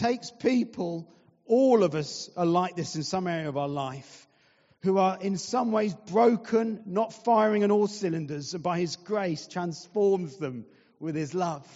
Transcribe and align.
takes 0.00 0.30
people, 0.30 1.06
all 1.44 1.84
of 1.84 1.94
us 1.94 2.30
are 2.36 2.46
like 2.46 2.74
this 2.74 2.96
in 2.96 3.02
some 3.02 3.26
area 3.26 3.48
of 3.48 3.58
our 3.58 3.68
life, 3.68 4.26
who 4.82 4.96
are 4.96 5.18
in 5.20 5.36
some 5.36 5.72
ways 5.72 5.94
broken, 6.10 6.82
not 6.86 7.12
firing 7.12 7.64
on 7.64 7.70
all 7.70 7.86
cylinders, 7.86 8.54
and 8.54 8.62
by 8.62 8.80
His 8.80 8.96
grace 8.96 9.46
transforms 9.46 10.38
them 10.38 10.64
with 10.98 11.14
His 11.14 11.34
love. 11.34 11.66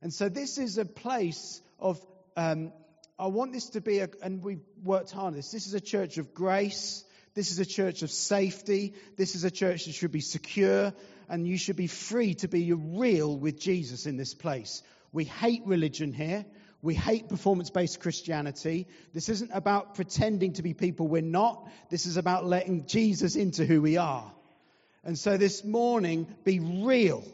And 0.00 0.14
so 0.14 0.28
this 0.28 0.58
is 0.58 0.78
a 0.78 0.84
place 0.84 1.60
of, 1.80 2.00
um, 2.36 2.72
I 3.18 3.26
want 3.26 3.52
this 3.52 3.70
to 3.70 3.80
be, 3.80 3.98
a, 3.98 4.08
and 4.22 4.40
we've 4.44 4.64
worked 4.84 5.10
hard 5.10 5.28
on 5.28 5.32
this, 5.32 5.50
this 5.50 5.66
is 5.66 5.74
a 5.74 5.80
church 5.80 6.18
of 6.18 6.34
grace. 6.34 7.04
This 7.34 7.52
is 7.52 7.58
a 7.60 7.66
church 7.66 8.02
of 8.02 8.10
safety. 8.10 8.94
This 9.16 9.36
is 9.36 9.44
a 9.44 9.50
church 9.50 9.84
that 9.84 9.92
should 9.92 10.10
be 10.10 10.20
secure, 10.20 10.92
and 11.28 11.46
you 11.46 11.56
should 11.56 11.76
be 11.76 11.86
free 11.86 12.34
to 12.34 12.48
be 12.48 12.72
real 12.72 13.36
with 13.36 13.60
Jesus 13.60 14.06
in 14.06 14.16
this 14.16 14.34
place. 14.34 14.82
We 15.12 15.24
hate 15.24 15.62
religion 15.64 16.12
here. 16.12 16.44
We 16.80 16.94
hate 16.94 17.28
performance 17.28 17.70
based 17.70 18.00
Christianity. 18.00 18.86
This 19.12 19.28
isn't 19.28 19.50
about 19.52 19.94
pretending 19.96 20.52
to 20.54 20.62
be 20.62 20.74
people 20.74 21.08
we're 21.08 21.22
not. 21.22 21.68
This 21.90 22.06
is 22.06 22.16
about 22.16 22.46
letting 22.46 22.86
Jesus 22.86 23.34
into 23.34 23.64
who 23.64 23.82
we 23.82 23.96
are. 23.96 24.32
And 25.02 25.18
so 25.18 25.36
this 25.36 25.64
morning, 25.64 26.26
be 26.44 26.60
real. 26.60 27.24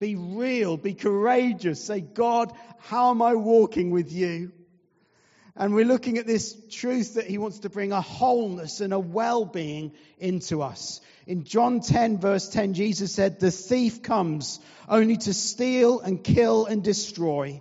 Be 0.00 0.16
real. 0.16 0.76
Be 0.76 0.94
courageous. 0.94 1.84
Say, 1.84 2.00
God, 2.00 2.52
how 2.80 3.10
am 3.10 3.22
I 3.22 3.36
walking 3.36 3.90
with 3.90 4.12
you? 4.12 4.50
And 5.54 5.74
we're 5.74 5.84
looking 5.84 6.18
at 6.18 6.26
this 6.26 6.56
truth 6.70 7.14
that 7.14 7.26
he 7.26 7.38
wants 7.38 7.60
to 7.60 7.70
bring 7.70 7.92
a 7.92 8.00
wholeness 8.00 8.80
and 8.80 8.92
a 8.92 8.98
well 8.98 9.44
being 9.44 9.92
into 10.18 10.62
us. 10.62 11.00
In 11.26 11.44
John 11.44 11.80
10, 11.80 12.18
verse 12.18 12.48
10, 12.48 12.74
Jesus 12.74 13.14
said, 13.14 13.38
The 13.38 13.50
thief 13.52 14.02
comes 14.02 14.58
only 14.88 15.18
to 15.18 15.34
steal 15.34 16.00
and 16.00 16.24
kill 16.24 16.66
and 16.66 16.82
destroy. 16.82 17.60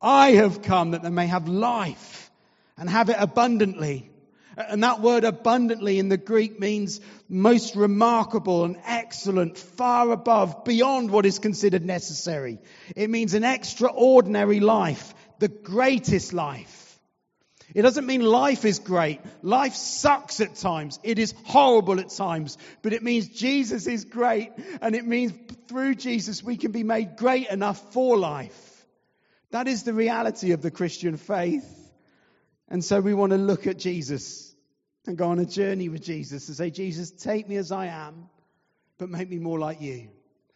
I 0.00 0.32
have 0.32 0.62
come 0.62 0.92
that 0.92 1.02
they 1.02 1.10
may 1.10 1.26
have 1.26 1.48
life 1.48 2.30
and 2.76 2.88
have 2.88 3.10
it 3.10 3.16
abundantly. 3.18 4.10
And 4.56 4.82
that 4.82 5.00
word 5.00 5.24
abundantly 5.24 5.98
in 5.98 6.08
the 6.08 6.16
Greek 6.16 6.58
means 6.58 7.00
most 7.28 7.76
remarkable 7.76 8.64
and 8.64 8.76
excellent, 8.84 9.56
far 9.56 10.10
above, 10.10 10.64
beyond 10.64 11.10
what 11.10 11.26
is 11.26 11.38
considered 11.38 11.84
necessary. 11.84 12.58
It 12.96 13.08
means 13.08 13.34
an 13.34 13.44
extraordinary 13.44 14.58
life, 14.58 15.14
the 15.38 15.48
greatest 15.48 16.32
life. 16.32 16.98
It 17.74 17.82
doesn't 17.82 18.06
mean 18.06 18.22
life 18.22 18.64
is 18.64 18.78
great. 18.78 19.20
Life 19.42 19.74
sucks 19.74 20.40
at 20.40 20.56
times. 20.56 20.98
It 21.02 21.18
is 21.18 21.34
horrible 21.44 22.00
at 22.00 22.10
times. 22.10 22.56
But 22.82 22.94
it 22.94 23.02
means 23.02 23.28
Jesus 23.28 23.86
is 23.86 24.04
great. 24.04 24.52
And 24.80 24.96
it 24.96 25.06
means 25.06 25.32
through 25.68 25.96
Jesus 25.96 26.42
we 26.42 26.56
can 26.56 26.72
be 26.72 26.82
made 26.82 27.16
great 27.16 27.48
enough 27.48 27.92
for 27.92 28.16
life. 28.16 28.67
That 29.50 29.68
is 29.68 29.82
the 29.82 29.94
reality 29.94 30.52
of 30.52 30.62
the 30.62 30.70
Christian 30.70 31.16
faith. 31.16 31.66
And 32.68 32.84
so 32.84 33.00
we 33.00 33.14
want 33.14 33.32
to 33.32 33.38
look 33.38 33.66
at 33.66 33.78
Jesus 33.78 34.54
and 35.06 35.16
go 35.16 35.30
on 35.30 35.38
a 35.38 35.46
journey 35.46 35.88
with 35.88 36.02
Jesus 36.02 36.48
and 36.48 36.56
say, 36.56 36.70
Jesus, 36.70 37.10
take 37.10 37.48
me 37.48 37.56
as 37.56 37.72
I 37.72 37.86
am, 37.86 38.28
but 38.98 39.08
make 39.08 39.30
me 39.30 39.38
more 39.38 39.58
like 39.58 39.80
you. 39.80 40.08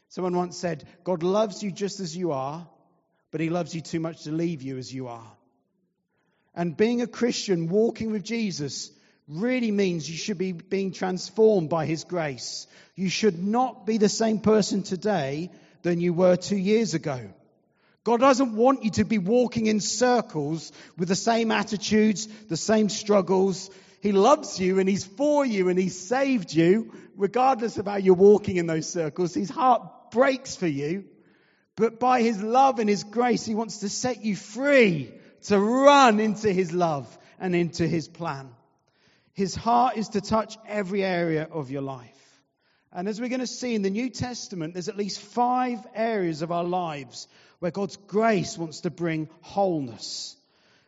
Someone 0.08 0.36
once 0.36 0.58
said, 0.58 0.86
God 1.04 1.22
loves 1.22 1.62
you 1.62 1.70
just 1.70 2.00
as 2.00 2.14
you 2.14 2.32
are, 2.32 2.68
but 3.30 3.40
he 3.40 3.48
loves 3.48 3.74
you 3.74 3.80
too 3.80 3.98
much 3.98 4.24
to 4.24 4.30
leave 4.30 4.60
you 4.60 4.76
as 4.76 4.92
you 4.92 5.08
are. 5.08 5.32
And 6.54 6.77
being 6.77 7.00
a 7.00 7.06
Christian, 7.06 7.68
walking 7.68 8.12
with 8.12 8.22
Jesus, 8.22 8.90
really 9.27 9.70
means 9.70 10.10
you 10.10 10.18
should 10.18 10.36
be 10.36 10.52
being 10.52 10.92
transformed 10.92 11.70
by 11.70 11.86
his 11.86 12.04
grace. 12.04 12.66
You 12.94 13.08
should 13.08 13.42
not 13.42 13.86
be 13.86 13.96
the 13.96 14.10
same 14.10 14.40
person 14.40 14.82
today 14.82 15.50
than 15.80 15.98
you 15.98 16.12
were 16.12 16.36
two 16.36 16.58
years 16.58 16.92
ago. 16.92 17.30
God 18.05 18.19
doesn't 18.20 18.56
want 18.56 18.83
you 18.83 18.91
to 18.92 19.05
be 19.05 19.19
walking 19.19 19.67
in 19.67 19.81
circles 19.81 20.72
with 20.98 21.08
the 21.08 21.17
same 21.17 21.53
attitudes, 21.53 22.27
the 22.48 22.56
same 22.56 22.89
struggles. 22.89 23.70
He 24.00 24.11
loves 24.11 24.58
you 24.58 24.81
and 24.81 24.89
He's 24.89 25.05
for 25.05 25.47
you 25.47 25.69
and 25.69 25.78
He's 25.78 25.98
saved 25.98 26.53
you, 26.53 26.92
regardless 27.17 27.79
of 27.79 27.86
how 27.86 27.96
you're 27.96 28.14
walking 28.14 28.57
in 28.57 28.67
those 28.67 28.89
circles. 28.89 29.35
His 29.35 29.51
heart 29.51 30.11
breaks 30.11 30.57
for 30.57 30.67
you. 30.67 31.05
But 31.77 32.01
by 32.01 32.23
His 32.23 32.42
love 32.42 32.80
and 32.80 32.89
His 32.89 33.05
grace, 33.05 33.46
He 33.46 33.55
wants 33.55 33.79
to 33.79 33.89
set 33.89 34.24
you 34.24 34.35
free 34.35 35.12
to 35.45 35.58
run 35.58 36.18
into 36.18 36.52
His 36.52 36.73
love 36.73 37.07
and 37.39 37.55
into 37.55 37.86
His 37.86 38.08
plan. 38.08 38.51
His 39.33 39.55
heart 39.55 39.96
is 39.96 40.11
to 40.11 40.20
touch 40.20 40.58
every 40.67 41.05
area 41.05 41.48
of 41.51 41.70
your 41.70 41.83
life. 41.83 42.08
And 42.92 43.08
as 43.08 43.18
we're 43.20 43.30
going 43.30 43.41
to 43.41 43.46
see 43.46 43.74
in 43.74 43.80
the 43.80 43.89
New 43.89 44.11
Testament, 44.11 44.74
there's 44.74 44.91
at 44.91 44.98
least 44.98 45.20
five 45.20 45.79
areas 45.95 46.42
of 46.42 46.52
our 46.52 46.64
lives 46.64 47.27
where 47.62 47.70
God's 47.70 47.96
grace 48.08 48.58
wants 48.58 48.80
to 48.80 48.90
bring 48.90 49.28
wholeness. 49.40 50.34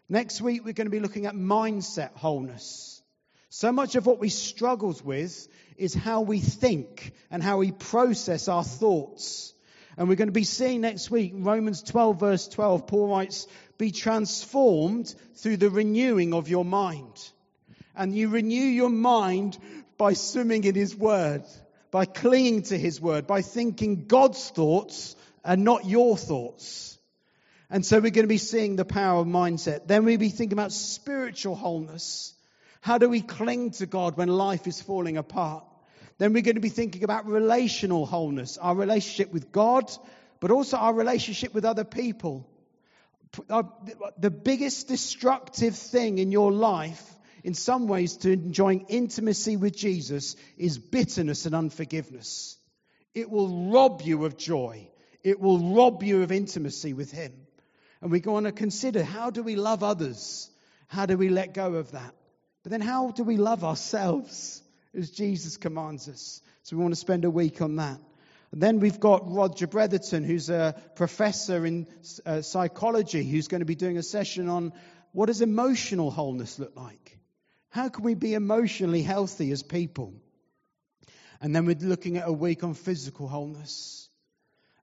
Next 0.09 0.41
week, 0.41 0.65
we're 0.65 0.73
going 0.73 0.89
to 0.89 0.91
be 0.91 0.99
looking 0.99 1.27
at 1.27 1.35
mindset 1.37 2.11
wholeness. 2.17 3.01
So 3.49 3.71
much 3.71 3.95
of 3.95 4.07
what 4.07 4.19
we 4.19 4.29
struggle 4.29 4.93
with 5.05 5.47
is 5.77 5.95
how 5.95 6.23
we 6.23 6.41
think 6.41 7.13
and 7.31 7.41
how 7.41 7.59
we 7.59 7.71
process 7.71 8.49
our 8.49 8.65
thoughts. 8.65 9.55
And 9.97 10.09
we're 10.09 10.17
going 10.17 10.27
to 10.27 10.33
be 10.33 10.43
seeing 10.43 10.81
next 10.81 11.13
week, 11.13 11.31
Romans 11.37 11.81
12, 11.81 12.19
verse 12.19 12.49
12, 12.49 12.89
Paul 12.89 13.07
writes, 13.07 13.47
Be 13.79 13.93
transformed 13.93 15.15
through 15.37 15.59
the 15.59 15.71
renewing 15.71 16.35
of 16.35 16.49
your 16.49 16.65
mind. 16.65 17.31
And 17.95 18.13
you 18.13 18.31
renew 18.31 18.57
your 18.57 18.91
mind 18.91 19.57
by 19.97 20.15
swimming 20.15 20.65
in 20.65 20.75
His 20.75 20.97
Word, 20.97 21.45
by 21.93 22.05
clinging 22.05 22.63
to 22.63 22.77
His 22.77 23.01
Word, 23.01 23.29
by 23.29 23.43
thinking 23.43 24.07
God's 24.07 24.51
thoughts 24.51 25.15
and 25.45 25.65
not 25.65 25.85
your 25.85 26.17
thoughts. 26.17 26.99
And 27.71 27.85
so 27.85 27.97
we're 27.97 28.11
going 28.11 28.25
to 28.25 28.29
be 28.29 28.39
seeing 28.39 28.77
the 28.77 28.85
power 28.85 29.21
of 29.21 29.27
mindset. 29.27 29.87
Then 29.87 30.05
we'll 30.05 30.19
be 30.19 30.29
thinking 30.29 30.57
about 30.57 30.73
spiritual 30.73 31.55
wholeness. 31.55 32.35
How 32.81 32.99
do 32.99 33.09
we 33.09 33.21
cling 33.21 33.71
to 33.73 33.87
God 33.87 34.17
when 34.17 34.29
life 34.29 34.67
is 34.67 34.81
falling 34.81 35.17
apart? 35.17 35.65
Then 36.19 36.33
we're 36.33 36.43
going 36.43 36.55
to 36.55 36.61
be 36.61 36.69
thinking 36.69 37.03
about 37.03 37.27
relational 37.27 38.07
wholeness, 38.07 38.59
our 38.59 38.75
relationship 38.75 39.33
with 39.33 39.51
God, 39.51 39.91
but 40.41 40.51
also 40.51 40.77
our 40.77 40.95
relationship 40.95 41.55
with 41.55 41.65
other 41.65 41.85
people. 41.85 42.49
Uh, 43.51 43.65
the 44.19 44.31
biggest 44.31 44.87
destructive 44.87 45.75
thing 45.75 46.19
in 46.19 46.31
your 46.31 46.53
life, 46.53 47.03
in 47.43 47.55
some 47.55 47.89
ways, 47.89 48.19
to 48.19 48.33
enjoying 48.33 48.87
intimacy 48.89 49.57
with 49.57 49.77
Jesus 49.77 50.37
is 50.57 50.79
bitterness 50.79 51.47
and 51.47 51.55
unforgiveness. 51.55 52.57
It 53.15 53.29
will 53.31 53.71
rob 53.73 54.03
you 54.03 54.25
of 54.25 54.37
joy. 54.37 54.89
It 55.25 55.41
will 55.41 55.75
rob 55.75 56.03
you 56.03 56.23
of 56.23 56.31
intimacy 56.31 56.93
with 56.93 57.11
Him. 57.11 57.33
And 58.03 58.13
we 58.13 58.21
go 58.21 58.37
on 58.37 58.45
to 58.45 58.53
consider 58.53 59.03
how 59.03 59.31
do 59.31 59.43
we 59.43 59.57
love 59.57 59.83
others? 59.83 60.51
How 60.87 61.07
do 61.07 61.17
we 61.17 61.31
let 61.31 61.55
go 61.55 61.75
of 61.75 61.93
that? 61.93 62.15
But 62.63 62.71
then 62.71 62.83
how 62.83 63.11
do 63.11 63.25
we 63.25 63.39
love 63.39 63.65
ourselves 63.65 64.63
as 64.95 65.11
Jesus 65.11 65.57
commands 65.57 66.09
us? 66.09 66.43
So 66.63 66.77
we 66.77 66.83
want 66.83 66.93
to 66.93 67.01
spend 67.01 67.25
a 67.25 67.31
week 67.31 67.63
on 67.63 67.77
that. 67.77 67.99
And 68.53 68.63
then 68.63 68.79
we've 68.79 69.01
got 69.01 69.33
Roger 69.33 69.67
Bretherton, 69.67 70.25
who's 70.25 70.51
a 70.51 70.75
professor 70.95 71.65
in 71.65 71.87
uh, 72.25 72.43
psychology, 72.43 73.25
who's 73.25 73.49
going 73.49 73.63
to 73.63 73.67
be 73.67 73.75
doing 73.75 73.97
a 73.97 74.03
session 74.03 74.49
on 74.49 74.75
what 75.13 75.27
does 75.27 75.41
emotional 75.41 76.11
wholeness 76.11 76.59
look 76.59 76.77
like? 76.77 77.19
How 77.71 77.89
can 77.89 78.05
we 78.05 78.15
be 78.15 78.35
emotionally 78.35 79.03
healthy 79.03 79.51
as 79.51 79.63
people? 79.63 80.13
And 81.41 81.57
then 81.57 81.67
we're 81.67 81.77
looking 81.81 82.19
at 82.19 82.29
a 82.29 82.33
week 82.33 82.63
on 82.63 82.75
physical 82.75 83.27
wholeness 83.27 84.04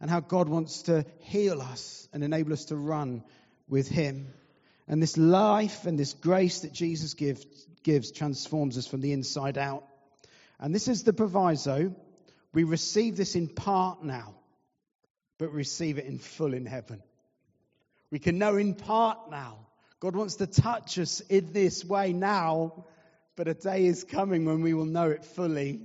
and 0.01 0.09
how 0.09 0.19
God 0.19 0.49
wants 0.49 0.81
to 0.83 1.05
heal 1.19 1.61
us 1.61 2.09
and 2.11 2.23
enable 2.23 2.53
us 2.53 2.65
to 2.65 2.75
run 2.75 3.23
with 3.69 3.87
Him. 3.87 4.33
And 4.87 5.01
this 5.01 5.15
life 5.15 5.85
and 5.85 5.97
this 5.97 6.13
grace 6.13 6.61
that 6.61 6.73
Jesus 6.73 7.13
gives, 7.13 7.45
gives 7.83 8.11
transforms 8.11 8.79
us 8.79 8.87
from 8.87 9.01
the 9.01 9.13
inside 9.13 9.59
out. 9.59 9.85
And 10.59 10.73
this 10.73 10.87
is 10.87 11.03
the 11.03 11.13
proviso. 11.13 11.95
We 12.51 12.63
receive 12.63 13.15
this 13.15 13.35
in 13.35 13.47
part 13.47 14.03
now, 14.03 14.33
but 15.37 15.53
receive 15.53 15.99
it 15.99 16.05
in 16.05 16.17
full 16.17 16.55
in 16.55 16.65
heaven. 16.65 17.01
We 18.09 18.17
can 18.17 18.39
know 18.39 18.57
in 18.57 18.73
part 18.73 19.29
now. 19.29 19.59
God 19.99 20.15
wants 20.15 20.37
to 20.37 20.47
touch 20.47 20.97
us 20.97 21.21
in 21.21 21.53
this 21.53 21.85
way 21.85 22.11
now, 22.11 22.85
but 23.35 23.47
a 23.47 23.53
day 23.53 23.85
is 23.85 24.03
coming 24.03 24.45
when 24.45 24.61
we 24.61 24.73
will 24.73 24.85
know 24.85 25.11
it 25.11 25.23
fully. 25.23 25.79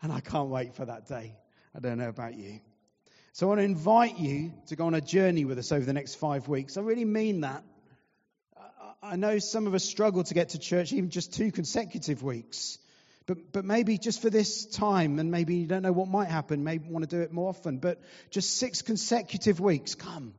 And 0.00 0.10
I 0.10 0.20
can't 0.20 0.48
wait 0.48 0.74
for 0.74 0.86
that 0.86 1.06
day. 1.06 1.36
I 1.76 1.80
don't 1.80 1.98
know 1.98 2.08
about 2.08 2.34
you. 2.34 2.60
So 3.34 3.46
I 3.46 3.48
want 3.48 3.60
to 3.60 3.64
invite 3.64 4.18
you 4.18 4.52
to 4.66 4.76
go 4.76 4.86
on 4.86 4.94
a 4.94 5.00
journey 5.00 5.46
with 5.46 5.58
us 5.58 5.72
over 5.72 5.86
the 5.86 5.94
next 5.94 6.16
five 6.16 6.48
weeks. 6.48 6.76
I 6.76 6.82
really 6.82 7.06
mean 7.06 7.40
that. 7.40 7.64
I 9.02 9.16
know 9.16 9.38
some 9.38 9.66
of 9.66 9.72
us 9.72 9.84
struggle 9.84 10.22
to 10.22 10.34
get 10.34 10.50
to 10.50 10.58
church 10.58 10.92
even 10.92 11.08
just 11.08 11.32
two 11.32 11.50
consecutive 11.50 12.22
weeks. 12.22 12.78
But, 13.24 13.50
but 13.52 13.64
maybe 13.64 13.96
just 13.96 14.20
for 14.20 14.28
this 14.28 14.66
time, 14.66 15.18
and 15.18 15.30
maybe 15.30 15.56
you 15.56 15.66
don't 15.66 15.82
know 15.82 15.92
what 15.92 16.08
might 16.08 16.28
happen, 16.28 16.62
maybe 16.62 16.88
want 16.90 17.08
to 17.08 17.16
do 17.16 17.22
it 17.22 17.32
more 17.32 17.48
often, 17.48 17.78
but 17.78 18.00
just 18.30 18.58
six 18.58 18.82
consecutive 18.82 19.60
weeks, 19.60 19.94
come 19.94 20.34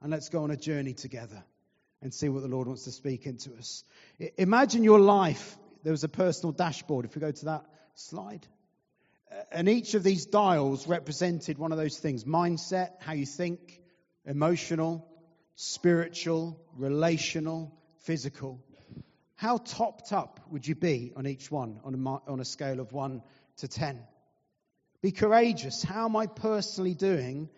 and 0.00 0.12
let's 0.12 0.28
go 0.28 0.44
on 0.44 0.52
a 0.52 0.56
journey 0.56 0.94
together 0.94 1.42
and 2.00 2.14
see 2.14 2.28
what 2.28 2.42
the 2.42 2.48
Lord 2.48 2.68
wants 2.68 2.84
to 2.84 2.92
speak 2.92 3.26
into 3.26 3.52
us. 3.56 3.82
Imagine 4.38 4.84
your 4.84 5.00
life. 5.00 5.56
There 5.82 5.92
was 5.92 6.04
a 6.04 6.08
personal 6.08 6.52
dashboard. 6.52 7.06
If 7.06 7.16
we 7.16 7.20
go 7.20 7.32
to 7.32 7.44
that 7.46 7.64
slide. 7.94 8.46
Uh, 9.30 9.42
and 9.52 9.68
each 9.68 9.94
of 9.94 10.02
these 10.02 10.26
dials 10.26 10.86
represented 10.86 11.58
one 11.58 11.72
of 11.72 11.78
those 11.78 11.98
things 11.98 12.24
mindset, 12.24 12.90
how 13.00 13.12
you 13.12 13.26
think, 13.26 13.80
emotional, 14.24 15.06
spiritual, 15.54 16.60
relational, 16.76 17.72
physical. 18.00 18.62
How 19.36 19.56
topped 19.58 20.12
up 20.12 20.40
would 20.50 20.66
you 20.66 20.74
be 20.74 21.12
on 21.16 21.26
each 21.26 21.50
one 21.50 21.80
on 21.84 21.94
a, 21.94 22.30
on 22.30 22.40
a 22.40 22.44
scale 22.44 22.80
of 22.80 22.92
1 22.92 23.22
to 23.58 23.68
10? 23.68 24.00
Be 25.02 25.12
courageous. 25.12 25.82
How 25.82 26.04
am 26.04 26.16
I 26.16 26.26
personally 26.26 26.94
doing 26.94 27.48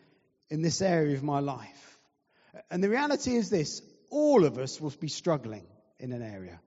in 0.49 0.63
this 0.63 0.81
area 0.81 1.17
of 1.17 1.23
my 1.23 1.41
life? 1.41 1.99
And 2.71 2.83
the 2.85 2.89
reality 2.89 3.35
is 3.35 3.51
this 3.51 3.83
all 4.11 4.45
of 4.45 4.59
us 4.59 4.81
will 4.81 4.93
be 5.01 5.09
struggling 5.09 5.67
in 5.99 6.13
an 6.13 6.23
area. 6.23 6.61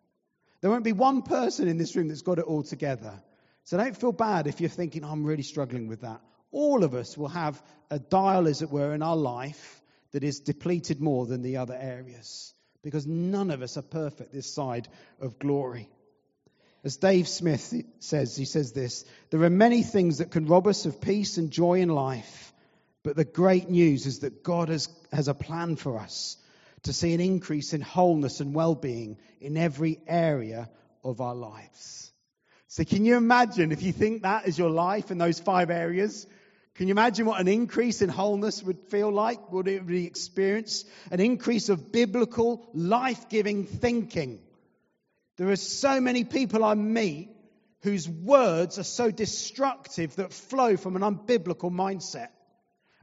There 0.61 0.71
won't 0.71 0.83
be 0.83 0.93
one 0.93 1.21
person 1.21 1.67
in 1.67 1.77
this 1.77 1.95
room 1.95 2.07
that's 2.07 2.23
got 2.23 2.39
it 2.39 2.45
all 2.45 2.63
together. 2.63 3.21
So 3.65 3.77
don't 3.77 3.97
feel 3.97 4.11
bad 4.11 4.47
if 4.47 4.61
you're 4.61 4.69
thinking, 4.69 5.03
oh, 5.03 5.09
I'm 5.09 5.23
really 5.23 5.43
struggling 5.43 5.87
with 5.87 6.01
that. 6.01 6.21
All 6.51 6.83
of 6.83 6.93
us 6.93 7.17
will 7.17 7.27
have 7.27 7.61
a 7.89 7.99
dial, 7.99 8.47
as 8.47 8.61
it 8.61 8.69
were, 8.69 8.93
in 8.93 9.01
our 9.01 9.17
life 9.17 9.81
that 10.11 10.23
is 10.23 10.39
depleted 10.39 11.01
more 11.01 11.25
than 11.25 11.41
the 11.41 11.57
other 11.57 11.77
areas 11.77 12.53
because 12.83 13.07
none 13.07 13.49
of 13.49 13.63
us 13.63 13.77
are 13.77 13.81
perfect 13.81 14.31
this 14.31 14.53
side 14.53 14.87
of 15.19 15.39
glory. 15.39 15.89
As 16.83 16.97
Dave 16.97 17.27
Smith 17.27 17.73
says, 17.97 18.37
he 18.37 18.45
says 18.45 18.71
this 18.71 19.03
there 19.31 19.41
are 19.41 19.49
many 19.49 19.81
things 19.81 20.19
that 20.19 20.29
can 20.29 20.45
rob 20.45 20.67
us 20.67 20.85
of 20.85 21.01
peace 21.01 21.39
and 21.39 21.49
joy 21.49 21.79
in 21.79 21.89
life, 21.89 22.53
but 23.01 23.15
the 23.15 23.25
great 23.25 23.71
news 23.71 24.05
is 24.05 24.19
that 24.19 24.43
God 24.43 24.69
has, 24.69 24.87
has 25.11 25.27
a 25.27 25.33
plan 25.33 25.75
for 25.75 25.97
us 25.97 26.37
to 26.83 26.93
see 26.93 27.15
an 27.15 27.21
increase 27.21 27.73
in 27.73 27.81
wholeness 27.81 28.39
and 28.39 28.53
well 28.53 28.75
being 28.75 29.17
in 29.41 29.57
every 29.57 29.99
area 30.07 30.69
of 31.03 31.21
our 31.21 31.33
lives. 31.33 32.11
So, 32.75 32.83
can 32.83 33.05
you 33.05 33.15
imagine 33.15 33.71
if 33.71 33.83
you 33.83 33.93
think 33.93 34.23
that 34.23 34.49
is 34.49 34.59
your 34.59 34.69
life 34.69 35.09
in 35.09 35.17
those 35.17 35.39
five 35.39 35.69
areas? 35.69 36.27
Can 36.73 36.89
you 36.89 36.91
imagine 36.91 37.25
what 37.25 37.39
an 37.39 37.47
increase 37.47 38.01
in 38.01 38.09
wholeness 38.09 38.61
would 38.63 38.77
feel 38.89 39.09
like? 39.09 39.49
Would 39.53 39.69
it 39.69 39.87
be 39.87 40.05
experience? 40.05 40.83
An 41.09 41.21
increase 41.21 41.69
of 41.69 41.93
biblical, 41.93 42.69
life 42.73 43.29
giving 43.29 43.63
thinking. 43.63 44.41
There 45.37 45.49
are 45.51 45.55
so 45.55 46.01
many 46.01 46.25
people 46.25 46.65
I 46.65 46.73
meet 46.73 47.29
whose 47.83 48.09
words 48.09 48.77
are 48.77 48.83
so 48.83 49.09
destructive 49.09 50.17
that 50.17 50.33
flow 50.33 50.75
from 50.75 50.97
an 50.97 51.01
unbiblical 51.01 51.71
mindset. 51.71 52.27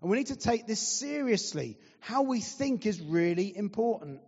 And 0.03 0.11
we 0.11 0.19
need 0.19 0.27
to 0.27 0.37
take 0.37 0.67
this 0.67 0.87
seriously. 0.87 1.79
How 1.99 2.25
we 2.25 2.41
think 2.41 2.85
is 2.85 3.01
really 3.01 3.57
important. 3.57 4.21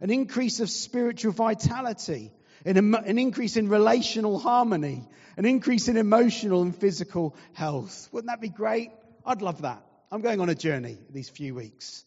An 0.00 0.08
increase 0.08 0.60
of 0.60 0.70
spiritual 0.70 1.32
vitality, 1.32 2.32
an, 2.66 3.18
increase 3.18 3.56
in 3.56 3.68
relational 3.68 4.38
harmony, 4.38 5.08
an 5.36 5.44
increase 5.44 5.88
in 5.88 5.96
emotional 5.96 6.62
and 6.62 6.74
physical 6.74 7.36
health. 7.52 8.08
Wouldn't 8.12 8.30
that 8.30 8.40
be 8.40 8.48
great? 8.48 8.90
I'd 9.24 9.42
love 9.42 9.62
that. 9.62 9.82
I'm 10.10 10.20
going 10.20 10.40
on 10.40 10.48
a 10.48 10.54
journey 10.54 10.98
these 11.10 11.28
few 11.28 11.54
weeks. 11.54 12.04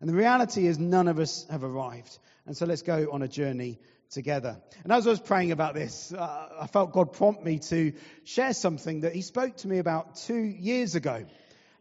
And 0.00 0.08
the 0.08 0.14
reality 0.14 0.66
is, 0.66 0.78
none 0.78 1.08
of 1.08 1.18
us 1.18 1.46
have 1.50 1.62
arrived. 1.62 2.18
And 2.46 2.56
so 2.56 2.66
let's 2.66 2.82
go 2.82 3.08
on 3.12 3.22
a 3.22 3.28
journey 3.28 3.78
together. 4.10 4.60
And 4.82 4.92
as 4.92 5.06
I 5.06 5.10
was 5.10 5.20
praying 5.20 5.52
about 5.52 5.74
this, 5.74 6.12
uh, 6.12 6.48
I 6.60 6.66
felt 6.66 6.92
God 6.92 7.12
prompt 7.12 7.44
me 7.44 7.58
to 7.70 7.92
share 8.24 8.52
something 8.52 9.02
that 9.02 9.14
He 9.14 9.22
spoke 9.22 9.58
to 9.58 9.68
me 9.68 9.78
about 9.78 10.16
two 10.16 10.40
years 10.40 10.94
ago 10.94 11.26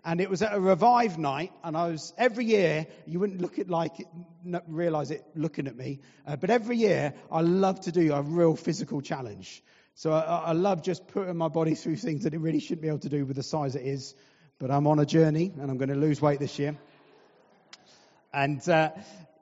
and 0.06 0.22
it 0.22 0.30
was 0.30 0.42
at 0.42 0.54
a 0.54 0.60
revive 0.60 1.18
night, 1.18 1.52
and 1.64 1.76
I 1.76 1.88
was 1.88 2.14
every 2.18 2.46
year. 2.46 2.88
You 3.06 3.20
wouldn't 3.20 3.42
look 3.42 3.60
at 3.60 3.70
like 3.70 4.08
realize 4.68 5.12
it 5.12 5.26
looking 5.36 5.68
at 5.68 5.76
me, 5.76 6.00
uh, 6.26 6.36
but 6.36 6.50
every 6.50 6.78
year 6.78 7.14
I 7.32 7.42
love 7.42 7.82
to 7.82 7.92
do 7.92 8.14
a 8.14 8.22
real 8.22 8.56
physical 8.56 9.02
challenge. 9.02 9.64
So 9.96 10.12
I, 10.12 10.22
I, 10.22 10.52
love 10.54 10.82
just 10.82 11.08
putting 11.10 11.36
my 11.36 11.50
body 11.50 11.76
through 11.76 11.98
things 11.98 12.24
that 12.24 12.34
it 12.34 12.40
really 12.40 12.62
shouldn't 12.62 12.82
be 12.82 12.88
able 12.88 13.00
to 13.00 13.10
do 13.10 13.26
with 13.26 13.36
the 13.36 13.44
size 13.44 13.76
it 13.76 13.86
is. 13.86 14.16
But 14.58 14.72
I'm 14.72 14.88
on 14.88 15.00
a 15.00 15.06
journey, 15.06 15.52
and 15.60 15.70
I'm 15.70 15.78
going 15.78 15.90
to 15.90 15.96
lose 15.96 16.22
weight 16.22 16.40
this 16.40 16.58
year. 16.58 16.78
And 18.32 18.68
uh, 18.70 18.92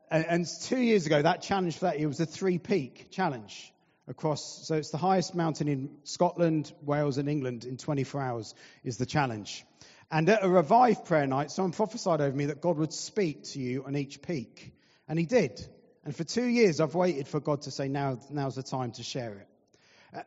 and, 0.09 0.25
and 0.25 0.47
two 0.63 0.79
years 0.79 1.05
ago, 1.05 1.21
that 1.21 1.41
challenge 1.41 1.75
for 1.75 1.85
that 1.85 1.99
year 1.99 2.07
was 2.07 2.19
a 2.19 2.25
three 2.25 2.57
peak 2.57 3.07
challenge 3.11 3.73
across. 4.07 4.65
So 4.65 4.75
it's 4.75 4.89
the 4.89 4.97
highest 4.97 5.35
mountain 5.35 5.67
in 5.67 5.89
Scotland, 6.03 6.71
Wales, 6.81 7.17
and 7.17 7.27
England 7.27 7.65
in 7.65 7.77
24 7.77 8.21
hours 8.21 8.55
is 8.83 8.97
the 8.97 9.05
challenge. 9.05 9.65
And 10.09 10.29
at 10.29 10.43
a 10.43 10.49
revived 10.49 11.05
prayer 11.05 11.27
night, 11.27 11.51
someone 11.51 11.73
prophesied 11.73 12.21
over 12.21 12.35
me 12.35 12.45
that 12.45 12.61
God 12.61 12.77
would 12.77 12.93
speak 12.93 13.43
to 13.51 13.59
you 13.59 13.83
on 13.85 13.95
each 13.95 14.21
peak. 14.21 14.73
And 15.07 15.19
he 15.19 15.25
did. 15.25 15.65
And 16.05 16.15
for 16.15 16.23
two 16.23 16.45
years, 16.45 16.79
I've 16.79 16.95
waited 16.95 17.27
for 17.27 17.41
God 17.41 17.63
to 17.63 17.71
say, 17.71 17.89
now, 17.89 18.19
now's 18.29 18.55
the 18.55 18.63
time 18.63 18.91
to 18.93 19.03
share 19.03 19.33
it. 19.33 19.47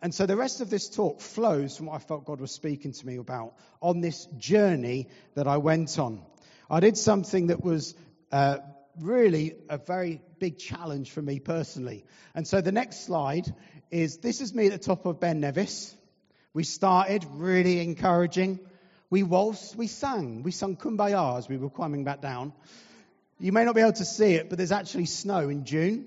And 0.02 0.14
so 0.14 0.26
the 0.26 0.36
rest 0.36 0.60
of 0.60 0.68
this 0.68 0.90
talk 0.90 1.20
flows 1.20 1.76
from 1.76 1.86
what 1.86 1.96
I 1.96 1.98
felt 1.98 2.26
God 2.26 2.40
was 2.40 2.52
speaking 2.52 2.92
to 2.92 3.06
me 3.06 3.16
about 3.16 3.54
on 3.80 4.00
this 4.00 4.26
journey 4.36 5.08
that 5.34 5.48
I 5.48 5.56
went 5.56 5.98
on. 5.98 6.22
I 6.68 6.80
did 6.80 6.98
something 6.98 7.46
that 7.46 7.64
was 7.64 7.94
uh, 8.30 8.58
really 9.00 9.56
a 9.68 9.78
very 9.78 10.20
big 10.38 10.58
challenge 10.58 11.10
for 11.10 11.22
me 11.22 11.40
personally. 11.40 12.04
And 12.34 12.46
so 12.46 12.60
the 12.60 12.72
next 12.72 13.06
slide 13.06 13.52
is 13.90 14.18
this 14.18 14.40
is 14.40 14.54
me 14.54 14.66
at 14.66 14.72
the 14.72 14.78
top 14.78 15.06
of 15.06 15.18
Ben 15.18 15.40
Nevis. 15.40 15.96
We 16.52 16.64
started 16.64 17.24
really 17.32 17.80
encouraging. 17.80 18.60
We 19.10 19.24
waltzed, 19.24 19.74
we 19.74 19.88
sang, 19.88 20.44
we 20.44 20.52
sung 20.52 20.76
Kumbaya 20.76 21.36
as 21.36 21.48
we 21.48 21.56
were 21.56 21.68
climbing 21.68 22.04
back 22.04 22.20
down. 22.20 22.52
You 23.40 23.50
may 23.50 23.64
not 23.64 23.74
be 23.74 23.80
able 23.80 23.94
to 23.94 24.04
see 24.04 24.34
it, 24.34 24.48
but 24.48 24.56
there's 24.56 24.70
actually 24.70 25.06
snow 25.06 25.48
in 25.48 25.64
June, 25.64 26.06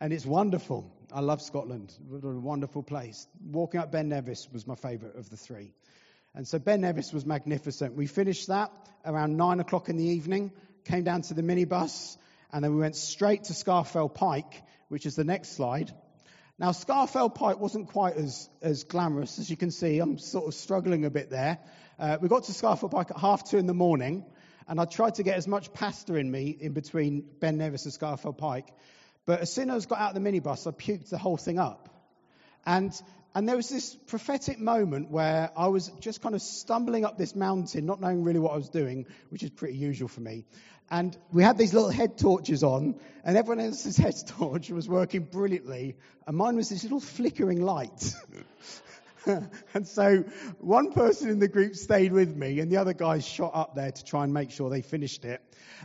and 0.00 0.12
it's 0.12 0.24
wonderful. 0.24 0.88
I 1.12 1.18
love 1.18 1.42
Scotland. 1.42 1.92
What 2.08 2.22
a 2.22 2.28
wonderful 2.28 2.84
place. 2.84 3.26
Walking 3.44 3.80
up 3.80 3.90
Ben 3.90 4.08
Nevis 4.08 4.48
was 4.52 4.68
my 4.68 4.76
favourite 4.76 5.16
of 5.16 5.30
the 5.30 5.36
three. 5.36 5.72
And 6.32 6.46
so 6.46 6.60
Ben 6.60 6.82
Nevis 6.82 7.12
was 7.12 7.26
magnificent. 7.26 7.96
We 7.96 8.06
finished 8.06 8.46
that 8.46 8.70
around 9.04 9.36
nine 9.36 9.58
o'clock 9.58 9.88
in 9.88 9.96
the 9.96 10.04
evening, 10.04 10.52
came 10.84 11.02
down 11.02 11.22
to 11.22 11.34
the 11.34 11.42
minibus, 11.42 12.16
and 12.52 12.62
then 12.62 12.72
we 12.72 12.80
went 12.80 12.94
straight 12.94 13.44
to 13.44 13.52
Scafell 13.52 14.14
Pike, 14.14 14.62
which 14.88 15.06
is 15.06 15.16
the 15.16 15.24
next 15.24 15.56
slide. 15.56 15.92
Now, 16.62 16.70
Scafell 16.70 17.34
Pike 17.34 17.58
wasn't 17.58 17.88
quite 17.88 18.14
as, 18.14 18.48
as 18.62 18.84
glamorous 18.84 19.40
as 19.40 19.50
you 19.50 19.56
can 19.56 19.72
see. 19.72 19.98
I'm 19.98 20.16
sort 20.16 20.46
of 20.46 20.54
struggling 20.54 21.04
a 21.04 21.10
bit 21.10 21.28
there. 21.28 21.58
Uh, 21.98 22.18
we 22.20 22.28
got 22.28 22.44
to 22.44 22.52
Scafell 22.52 22.88
Pike 22.88 23.10
at 23.10 23.16
half 23.16 23.50
two 23.50 23.56
in 23.58 23.66
the 23.66 23.74
morning, 23.74 24.24
and 24.68 24.80
I 24.80 24.84
tried 24.84 25.16
to 25.16 25.24
get 25.24 25.36
as 25.36 25.48
much 25.48 25.72
pasta 25.72 26.14
in 26.14 26.30
me 26.30 26.50
in 26.50 26.72
between 26.72 27.24
Ben 27.40 27.58
Nevis 27.58 27.84
and 27.86 27.92
Scafell 27.92 28.38
Pike. 28.38 28.68
But 29.26 29.40
as 29.40 29.52
soon 29.52 29.70
as 29.70 29.86
I 29.86 29.88
got 29.88 29.98
out 29.98 30.16
of 30.16 30.22
the 30.22 30.30
minibus, 30.30 30.68
I 30.68 30.70
puked 30.70 31.08
the 31.08 31.18
whole 31.18 31.36
thing 31.36 31.58
up. 31.58 31.88
And, 32.64 32.92
and 33.34 33.48
there 33.48 33.56
was 33.56 33.68
this 33.68 33.94
prophetic 34.06 34.58
moment 34.58 35.10
where 35.10 35.50
I 35.56 35.68
was 35.68 35.88
just 36.00 36.20
kind 36.20 36.34
of 36.34 36.42
stumbling 36.42 37.04
up 37.04 37.16
this 37.16 37.34
mountain, 37.34 37.86
not 37.86 38.00
knowing 38.00 38.24
really 38.24 38.38
what 38.38 38.52
I 38.52 38.56
was 38.56 38.68
doing, 38.68 39.06
which 39.30 39.42
is 39.42 39.50
pretty 39.50 39.78
usual 39.78 40.08
for 40.08 40.20
me. 40.20 40.44
And 40.90 41.16
we 41.32 41.42
had 41.42 41.56
these 41.56 41.72
little 41.72 41.88
head 41.88 42.18
torches 42.18 42.62
on, 42.62 42.96
and 43.24 43.36
everyone 43.36 43.64
else's 43.64 43.96
head 44.04 44.14
torch 44.26 44.68
was 44.70 44.86
working 44.88 45.22
brilliantly, 45.22 45.96
and 46.26 46.36
mine 46.36 46.56
was 46.56 46.68
this 46.68 46.82
little 46.82 47.00
flickering 47.00 47.62
light. 47.62 48.14
and 49.74 49.86
so 49.86 50.24
one 50.58 50.92
person 50.92 51.28
in 51.28 51.38
the 51.38 51.48
group 51.48 51.76
stayed 51.76 52.12
with 52.12 52.34
me, 52.34 52.60
and 52.60 52.70
the 52.70 52.78
other 52.78 52.92
guys 52.92 53.26
shot 53.26 53.52
up 53.54 53.74
there 53.74 53.90
to 53.90 54.04
try 54.04 54.24
and 54.24 54.32
make 54.32 54.50
sure 54.50 54.70
they 54.70 54.82
finished 54.82 55.24
it. 55.24 55.40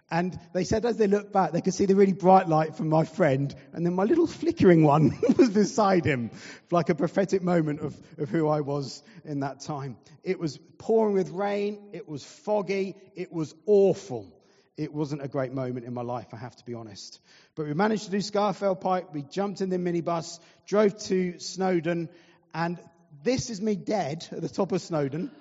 And 0.09 0.39
they 0.53 0.63
said 0.63 0.85
as 0.85 0.97
they 0.97 1.07
looked 1.07 1.33
back, 1.33 1.51
they 1.51 1.61
could 1.61 1.73
see 1.73 1.85
the 1.85 1.95
really 1.95 2.13
bright 2.13 2.47
light 2.47 2.75
from 2.75 2.89
my 2.89 3.05
friend, 3.05 3.53
and 3.73 3.85
then 3.85 3.93
my 3.93 4.03
little 4.03 4.27
flickering 4.27 4.83
one 4.83 5.17
was 5.37 5.49
beside 5.49 6.05
him, 6.05 6.31
like 6.71 6.89
a 6.89 6.95
prophetic 6.95 7.41
moment 7.41 7.81
of, 7.81 7.95
of 8.17 8.29
who 8.29 8.47
I 8.47 8.61
was 8.61 9.03
in 9.25 9.41
that 9.41 9.61
time. 9.61 9.97
It 10.23 10.39
was 10.39 10.57
pouring 10.77 11.13
with 11.13 11.29
rain, 11.29 11.89
it 11.93 12.07
was 12.07 12.23
foggy, 12.23 12.95
it 13.15 13.31
was 13.31 13.53
awful. 13.65 14.33
It 14.77 14.93
wasn't 14.93 15.23
a 15.23 15.27
great 15.27 15.53
moment 15.53 15.87
in 15.87 15.93
my 15.95 16.03
life, 16.03 16.27
I 16.33 16.37
have 16.37 16.55
to 16.55 16.63
be 16.63 16.75
honest. 16.75 17.19
But 17.55 17.65
we 17.65 17.73
managed 17.73 18.05
to 18.05 18.11
do 18.11 18.17
Scafell 18.17 18.79
Pike, 18.79 19.11
we 19.11 19.23
jumped 19.23 19.61
in 19.61 19.69
the 19.69 19.77
minibus, 19.77 20.39
drove 20.67 20.95
to 21.05 21.39
Snowdon, 21.39 22.09
and 22.53 22.79
this 23.23 23.49
is 23.49 23.61
me 23.61 23.75
dead 23.75 24.27
at 24.31 24.41
the 24.41 24.49
top 24.49 24.71
of 24.71 24.81
Snowdon. 24.81 25.31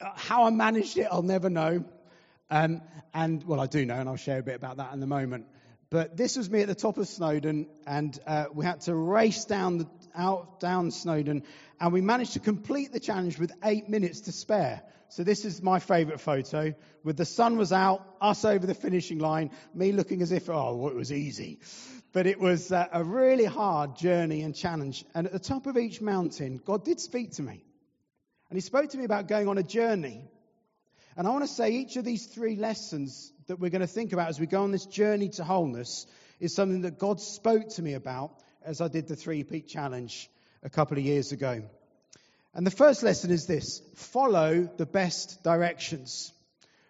Uh, 0.00 0.10
how 0.14 0.44
I 0.44 0.50
managed 0.50 0.98
it, 0.98 1.08
I'll 1.10 1.22
never 1.22 1.48
know. 1.48 1.84
Um, 2.50 2.82
and, 3.14 3.42
well, 3.44 3.60
I 3.60 3.66
do 3.66 3.84
know, 3.84 3.94
and 3.94 4.08
I'll 4.08 4.16
share 4.16 4.38
a 4.38 4.42
bit 4.42 4.54
about 4.54 4.76
that 4.76 4.92
in 4.92 5.02
a 5.02 5.06
moment. 5.06 5.46
But 5.88 6.16
this 6.16 6.36
was 6.36 6.50
me 6.50 6.62
at 6.62 6.68
the 6.68 6.74
top 6.74 6.98
of 6.98 7.08
Snowdon, 7.08 7.66
and 7.86 8.18
uh, 8.26 8.46
we 8.52 8.64
had 8.64 8.80
to 8.82 8.94
race 8.94 9.44
down, 9.44 9.78
the, 9.78 9.86
out, 10.14 10.60
down 10.60 10.90
Snowdon, 10.90 11.44
and 11.80 11.92
we 11.92 12.00
managed 12.00 12.34
to 12.34 12.40
complete 12.40 12.92
the 12.92 13.00
challenge 13.00 13.38
with 13.38 13.52
eight 13.64 13.88
minutes 13.88 14.22
to 14.22 14.32
spare. 14.32 14.82
So 15.08 15.22
this 15.22 15.44
is 15.44 15.62
my 15.62 15.78
favourite 15.78 16.20
photo, 16.20 16.74
with 17.04 17.16
the 17.16 17.24
sun 17.24 17.56
was 17.56 17.72
out, 17.72 18.04
us 18.20 18.44
over 18.44 18.66
the 18.66 18.74
finishing 18.74 19.18
line, 19.18 19.52
me 19.74 19.92
looking 19.92 20.22
as 20.22 20.32
if, 20.32 20.50
oh, 20.50 20.74
well, 20.74 20.90
it 20.90 20.96
was 20.96 21.12
easy. 21.12 21.60
But 22.16 22.26
it 22.26 22.40
was 22.40 22.72
uh, 22.72 22.86
a 22.92 23.04
really 23.04 23.44
hard 23.44 23.98
journey 23.98 24.40
and 24.40 24.54
challenge. 24.54 25.04
And 25.14 25.26
at 25.26 25.34
the 25.34 25.38
top 25.38 25.66
of 25.66 25.76
each 25.76 26.00
mountain, 26.00 26.58
God 26.64 26.82
did 26.82 26.98
speak 26.98 27.32
to 27.32 27.42
me. 27.42 27.62
And 28.48 28.56
He 28.56 28.62
spoke 28.62 28.88
to 28.92 28.96
me 28.96 29.04
about 29.04 29.28
going 29.28 29.48
on 29.48 29.58
a 29.58 29.62
journey. 29.62 30.22
And 31.14 31.26
I 31.26 31.30
want 31.30 31.44
to 31.44 31.52
say 31.52 31.72
each 31.72 31.96
of 31.96 32.06
these 32.06 32.24
three 32.24 32.56
lessons 32.56 33.34
that 33.48 33.60
we're 33.60 33.68
going 33.68 33.82
to 33.82 33.86
think 33.86 34.14
about 34.14 34.30
as 34.30 34.40
we 34.40 34.46
go 34.46 34.62
on 34.62 34.70
this 34.70 34.86
journey 34.86 35.28
to 35.28 35.44
wholeness 35.44 36.06
is 36.40 36.54
something 36.54 36.80
that 36.80 36.98
God 36.98 37.20
spoke 37.20 37.68
to 37.74 37.82
me 37.82 37.92
about 37.92 38.32
as 38.64 38.80
I 38.80 38.88
did 38.88 39.08
the 39.08 39.16
three 39.16 39.44
peak 39.44 39.68
challenge 39.68 40.30
a 40.62 40.70
couple 40.70 40.96
of 40.96 41.04
years 41.04 41.32
ago. 41.32 41.64
And 42.54 42.66
the 42.66 42.70
first 42.70 43.02
lesson 43.02 43.30
is 43.30 43.44
this 43.44 43.82
follow 43.94 44.70
the 44.78 44.86
best 44.86 45.42
directions. 45.44 46.32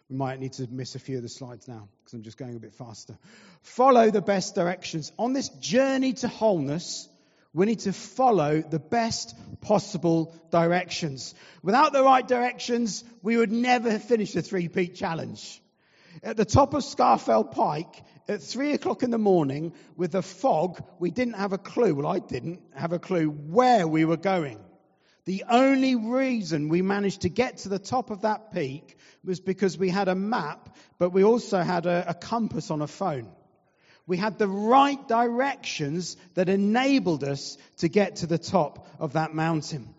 We 0.09 0.17
might 0.17 0.39
need 0.39 0.53
to 0.55 0.69
miss 0.71 0.95
a 0.95 1.01
few 1.01 1.17
of 1.17 1.23
the 1.23 1.29
slides 1.29 1.67
now 1.67 1.89
because 1.99 2.15
I'm 2.15 2.23
just 2.23 2.39
going 2.39 2.55
a 2.55 2.61
bit 2.61 2.75
faster. 2.75 3.19
Follow 3.63 4.11
the 4.11 4.23
best 4.23 4.55
directions. 4.55 5.11
On 5.19 5.33
this 5.33 5.49
journey 5.49 6.13
to 6.15 6.29
wholeness, 6.29 7.09
we 7.53 7.67
need 7.67 7.81
to 7.81 7.93
follow 7.93 8.61
the 8.61 8.79
best 8.79 9.35
possible 9.63 10.35
directions. 10.51 11.35
Without 11.63 11.93
the 11.93 12.05
right 12.05 12.27
directions, 12.27 13.03
we 13.23 13.37
would 13.37 13.51
never 13.51 13.99
finish 13.99 14.33
the 14.33 14.43
three 14.43 14.69
peak 14.69 14.95
challenge. 14.95 15.61
At 16.23 16.37
the 16.37 16.45
top 16.45 16.75
of 16.75 16.83
Scafell 16.83 17.51
Pike, 17.51 18.05
at 18.29 18.43
three 18.43 18.73
o'clock 18.75 19.03
in 19.03 19.11
the 19.11 19.19
morning, 19.19 19.73
with 19.97 20.13
the 20.13 20.23
fog, 20.23 20.83
we 20.99 21.11
didn't 21.11 21.35
have 21.35 21.53
a 21.53 21.59
clue. 21.59 21.95
Well, 21.95 22.07
I 22.07 22.21
didn't 22.21 22.61
have 22.75 22.93
a 22.93 22.99
clue 22.99 23.29
where 23.29 23.89
we 23.89 24.05
were 24.05 24.17
going. 24.17 24.61
The 25.27 25.45
only 25.49 25.97
reason 25.97 26.69
we 26.69 26.83
managed 26.83 27.23
to 27.23 27.29
get 27.29 27.59
to 27.59 27.69
the 27.69 27.81
top 27.81 28.11
of 28.11 28.23
that 28.23 28.53
peak 28.53 28.97
was 29.25 29.41
because 29.41 29.77
we 29.77 29.91
had 29.91 30.07
a 30.07 30.15
map, 30.15 30.77
but 30.99 31.11
we 31.11 31.25
also 31.25 31.61
had 31.63 31.85
a, 31.87 32.11
a 32.11 32.15
compass 32.15 32.71
on 32.71 32.81
a 32.81 32.87
phone. 32.87 33.29
We 34.07 34.17
had 34.17 34.39
the 34.39 34.47
right 34.47 35.07
directions 35.09 36.17
that 36.35 36.49
enabled 36.49 37.25
us 37.25 37.59
to 37.79 37.89
get 37.89 38.17
to 38.17 38.29
the 38.29 38.39
top 38.39 38.87
of 39.01 39.15
that 39.15 39.35
mountain. 39.35 39.93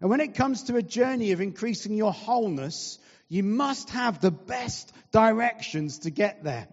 And 0.00 0.10
when 0.10 0.20
it 0.20 0.36
comes 0.36 0.64
to 0.64 0.76
a 0.76 0.82
journey 0.82 1.32
of 1.32 1.40
increasing 1.40 1.94
your 1.94 2.12
wholeness, 2.12 3.00
you 3.28 3.42
must 3.42 3.90
have 3.90 4.20
the 4.20 4.30
best 4.30 4.92
directions 5.10 6.00
to 6.00 6.10
get 6.10 6.44
there. 6.44 6.68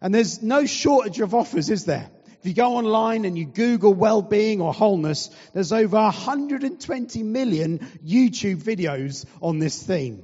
And 0.00 0.14
there's 0.14 0.42
no 0.42 0.64
shortage 0.64 1.18
of 1.18 1.34
offers, 1.34 1.70
is 1.70 1.86
there? 1.86 2.08
If 2.40 2.46
you 2.46 2.54
go 2.54 2.76
online 2.76 3.24
and 3.24 3.36
you 3.36 3.46
Google 3.46 3.92
well-being 3.92 4.60
or 4.60 4.72
wholeness, 4.72 5.28
there's 5.54 5.72
over 5.72 5.96
120 5.96 7.22
million 7.24 7.80
YouTube 8.06 8.62
videos 8.62 9.24
on 9.42 9.58
this 9.58 9.82
theme. 9.82 10.22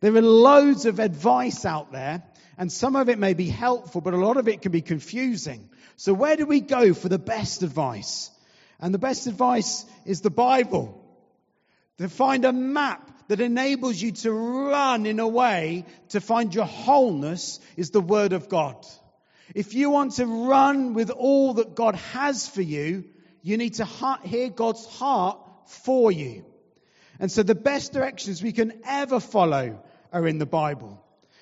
There 0.00 0.14
are 0.14 0.22
loads 0.22 0.84
of 0.84 0.98
advice 0.98 1.64
out 1.64 1.90
there, 1.90 2.22
and 2.58 2.70
some 2.70 2.96
of 2.96 3.08
it 3.08 3.18
may 3.18 3.32
be 3.32 3.48
helpful, 3.48 4.02
but 4.02 4.12
a 4.12 4.18
lot 4.18 4.36
of 4.36 4.46
it 4.46 4.60
can 4.60 4.72
be 4.72 4.82
confusing. 4.82 5.70
So 5.96 6.12
where 6.12 6.36
do 6.36 6.44
we 6.44 6.60
go 6.60 6.92
for 6.92 7.08
the 7.08 7.18
best 7.18 7.62
advice? 7.62 8.30
And 8.78 8.92
the 8.92 8.98
best 8.98 9.26
advice 9.26 9.86
is 10.04 10.20
the 10.20 10.30
Bible. 10.30 11.00
To 11.98 12.10
find 12.10 12.44
a 12.44 12.52
map 12.52 13.10
that 13.28 13.40
enables 13.40 14.00
you 14.02 14.12
to 14.12 14.32
run 14.32 15.06
in 15.06 15.18
a 15.18 15.28
way 15.28 15.86
to 16.10 16.20
find 16.20 16.54
your 16.54 16.66
wholeness 16.66 17.58
is 17.76 17.90
the 17.90 18.02
Word 18.02 18.34
of 18.34 18.50
God. 18.50 18.84
If 19.54 19.74
you 19.74 19.90
want 19.90 20.14
to 20.14 20.26
run 20.26 20.94
with 20.94 21.10
all 21.10 21.54
that 21.54 21.74
God 21.74 21.94
has 21.94 22.48
for 22.48 22.62
you, 22.62 23.04
you 23.42 23.56
need 23.56 23.74
to 23.74 23.86
hear 24.24 24.48
God's 24.48 24.84
heart 24.86 25.38
for 25.66 26.10
you. 26.10 26.44
And 27.20 27.30
so 27.30 27.42
the 27.42 27.54
best 27.54 27.92
directions 27.92 28.42
we 28.42 28.52
can 28.52 28.80
ever 28.84 29.20
follow 29.20 29.80
are 30.12 30.26
in 30.26 30.38
the 30.38 30.46
Bible. 30.46 31.00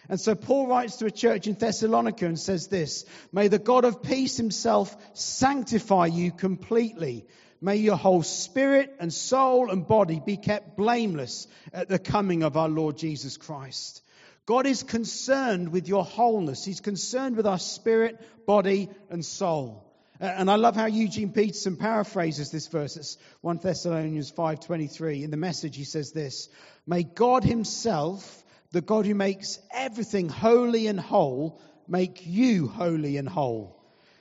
And 0.09 0.21
so 0.21 0.35
Paul 0.35 0.67
writes 0.67 0.97
to 0.97 1.07
a 1.07 1.11
church 1.11 1.47
in 1.47 1.55
Thessalonica 1.55 2.27
and 2.27 2.39
says 2.39 2.69
this, 2.69 3.07
May 3.33 3.49
the 3.49 3.59
God 3.59 3.85
of 3.85 4.03
peace 4.03 4.37
himself 4.37 4.95
sanctify 5.15 6.07
you 6.07 6.33
completely. 6.33 7.25
May 7.61 7.77
your 7.77 7.97
whole 7.97 8.25
spirit 8.25 8.97
and 8.99 9.13
soul 9.13 9.71
and 9.71 9.87
body 9.87 10.21
be 10.25 10.37
kept 10.37 10.77
blameless 10.77 11.47
at 11.73 11.89
the 11.89 12.01
coming 12.01 12.43
of 12.43 12.57
our 12.57 12.69
Lord 12.69 12.99
Jesus 12.99 13.37
Christ. 13.37 14.02
God 14.47 14.67
is 14.67 14.83
concerned 14.83 15.71
with 15.71 15.87
your 15.87 16.05
wholeness. 16.05 16.65
He's 16.65 16.81
concerned 16.81 17.37
with 17.37 17.47
our 17.47 17.59
spirit, 17.59 18.21
body, 18.47 18.89
and 19.09 19.25
soul. 19.25 19.85
And 20.19 20.51
I 20.51 20.57
love 20.57 20.77
how 20.77 20.87
Eugene 20.87 21.33
Peterson 21.33 21.77
paraphrases 21.77 22.51
this 22.51 22.67
verse. 22.69 22.97
It's 22.97 23.19
1 23.41 23.59
Thessalonians 23.59 24.31
5.23. 24.31 25.23
In 25.23 25.31
the 25.31 25.37
message, 25.37 25.77
he 25.77 25.85
says 25.85 26.13
this, 26.13 26.49
May 26.87 27.03
God 27.03 27.45
himself, 27.45 28.45
the 28.73 28.81
God 28.81 29.07
who 29.07 29.15
makes 29.15 29.59
everything 29.73 30.29
holy 30.29 30.87
and 30.87 30.99
whole, 30.99 31.61
make 31.87 32.27
you 32.27 32.69
holy 32.69 33.17
and 33.17 33.29
whole. 33.29 33.79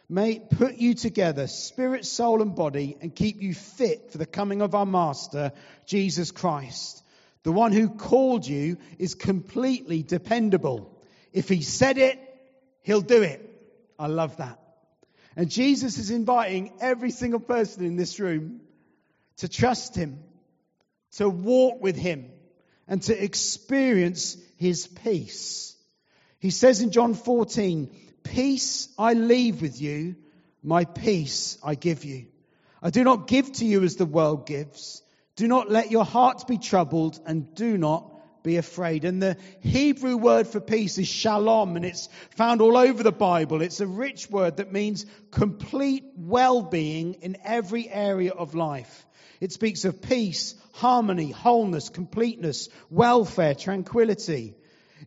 May 0.09 0.39
put 0.39 0.75
you 0.75 0.93
together, 0.93 1.47
spirit, 1.47 2.05
soul, 2.05 2.41
and 2.41 2.55
body, 2.55 2.97
and 2.99 3.15
keep 3.15 3.41
you 3.41 3.53
fit 3.53 4.11
for 4.11 4.17
the 4.17 4.25
coming 4.25 4.61
of 4.61 4.75
our 4.75 4.85
Master, 4.85 5.51
Jesus 5.85 6.31
Christ. 6.31 7.01
The 7.43 7.51
one 7.51 7.71
who 7.71 7.89
called 7.89 8.45
you 8.47 8.77
is 8.99 9.15
completely 9.15 10.03
dependable. 10.03 10.95
If 11.33 11.49
he 11.49 11.61
said 11.61 11.97
it, 11.97 12.19
he'll 12.83 13.01
do 13.01 13.21
it. 13.23 13.47
I 13.97 14.07
love 14.07 14.37
that. 14.37 14.59
And 15.35 15.49
Jesus 15.49 15.97
is 15.97 16.11
inviting 16.11 16.73
every 16.81 17.11
single 17.11 17.39
person 17.39 17.85
in 17.85 17.95
this 17.95 18.19
room 18.19 18.61
to 19.37 19.47
trust 19.47 19.95
him, 19.95 20.19
to 21.13 21.29
walk 21.29 21.81
with 21.81 21.95
him, 21.95 22.31
and 22.87 23.01
to 23.03 23.23
experience 23.23 24.37
his 24.57 24.87
peace. 24.87 25.75
He 26.39 26.49
says 26.49 26.81
in 26.81 26.91
John 26.91 27.13
14, 27.13 27.95
Peace 28.23 28.89
I 28.97 29.13
leave 29.13 29.61
with 29.61 29.81
you, 29.81 30.15
my 30.63 30.85
peace 30.85 31.57
I 31.63 31.75
give 31.75 32.03
you. 32.03 32.27
I 32.83 32.89
do 32.89 33.03
not 33.03 33.27
give 33.27 33.51
to 33.53 33.65
you 33.65 33.83
as 33.83 33.95
the 33.95 34.05
world 34.05 34.45
gives. 34.45 35.01
Do 35.41 35.47
not 35.47 35.71
let 35.71 35.89
your 35.89 36.05
hearts 36.05 36.43
be 36.43 36.59
troubled 36.59 37.19
and 37.25 37.55
do 37.55 37.75
not 37.75 38.43
be 38.43 38.57
afraid. 38.57 39.05
And 39.05 39.19
the 39.23 39.37
Hebrew 39.61 40.15
word 40.15 40.45
for 40.47 40.59
peace 40.59 40.99
is 40.99 41.07
shalom 41.07 41.75
and 41.75 41.83
it's 41.83 42.09
found 42.35 42.61
all 42.61 42.77
over 42.77 43.01
the 43.01 43.11
Bible. 43.11 43.63
It's 43.63 43.79
a 43.79 43.87
rich 43.87 44.29
word 44.29 44.57
that 44.57 44.71
means 44.71 45.07
complete 45.31 46.03
well-being 46.15 47.15
in 47.23 47.37
every 47.43 47.89
area 47.89 48.33
of 48.33 48.53
life. 48.53 49.07
It 49.39 49.51
speaks 49.51 49.83
of 49.83 50.03
peace, 50.03 50.53
harmony, 50.73 51.31
wholeness, 51.31 51.89
completeness, 51.89 52.69
welfare, 52.91 53.55
tranquility. 53.55 54.53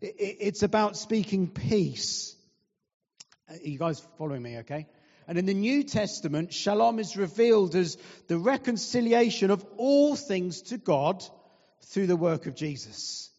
It's 0.01 0.65
about 0.65 0.97
speaking 0.97 1.47
peace. 1.47 2.35
Are 3.49 3.55
you 3.63 3.79
guys 3.79 4.05
following 4.19 4.43
me 4.43 4.59
okay? 4.59 4.89
And 5.27 5.39
in 5.39 5.47
the 5.47 5.55
New 5.55 5.83
Testament, 5.85 6.53
shalom 6.53 6.99
is 6.99 7.17
revealed 7.17 7.75
as 7.75 7.97
the 8.29 8.39
reconciliation 8.39 9.51
of 9.51 9.65
all 9.77 10.17
things 10.17 10.63
to 10.63 10.79
God 10.79 11.25
through 11.87 12.07
the 12.07 12.17
work 12.17 12.47
of 12.47 12.55
Jesus. 12.55 13.31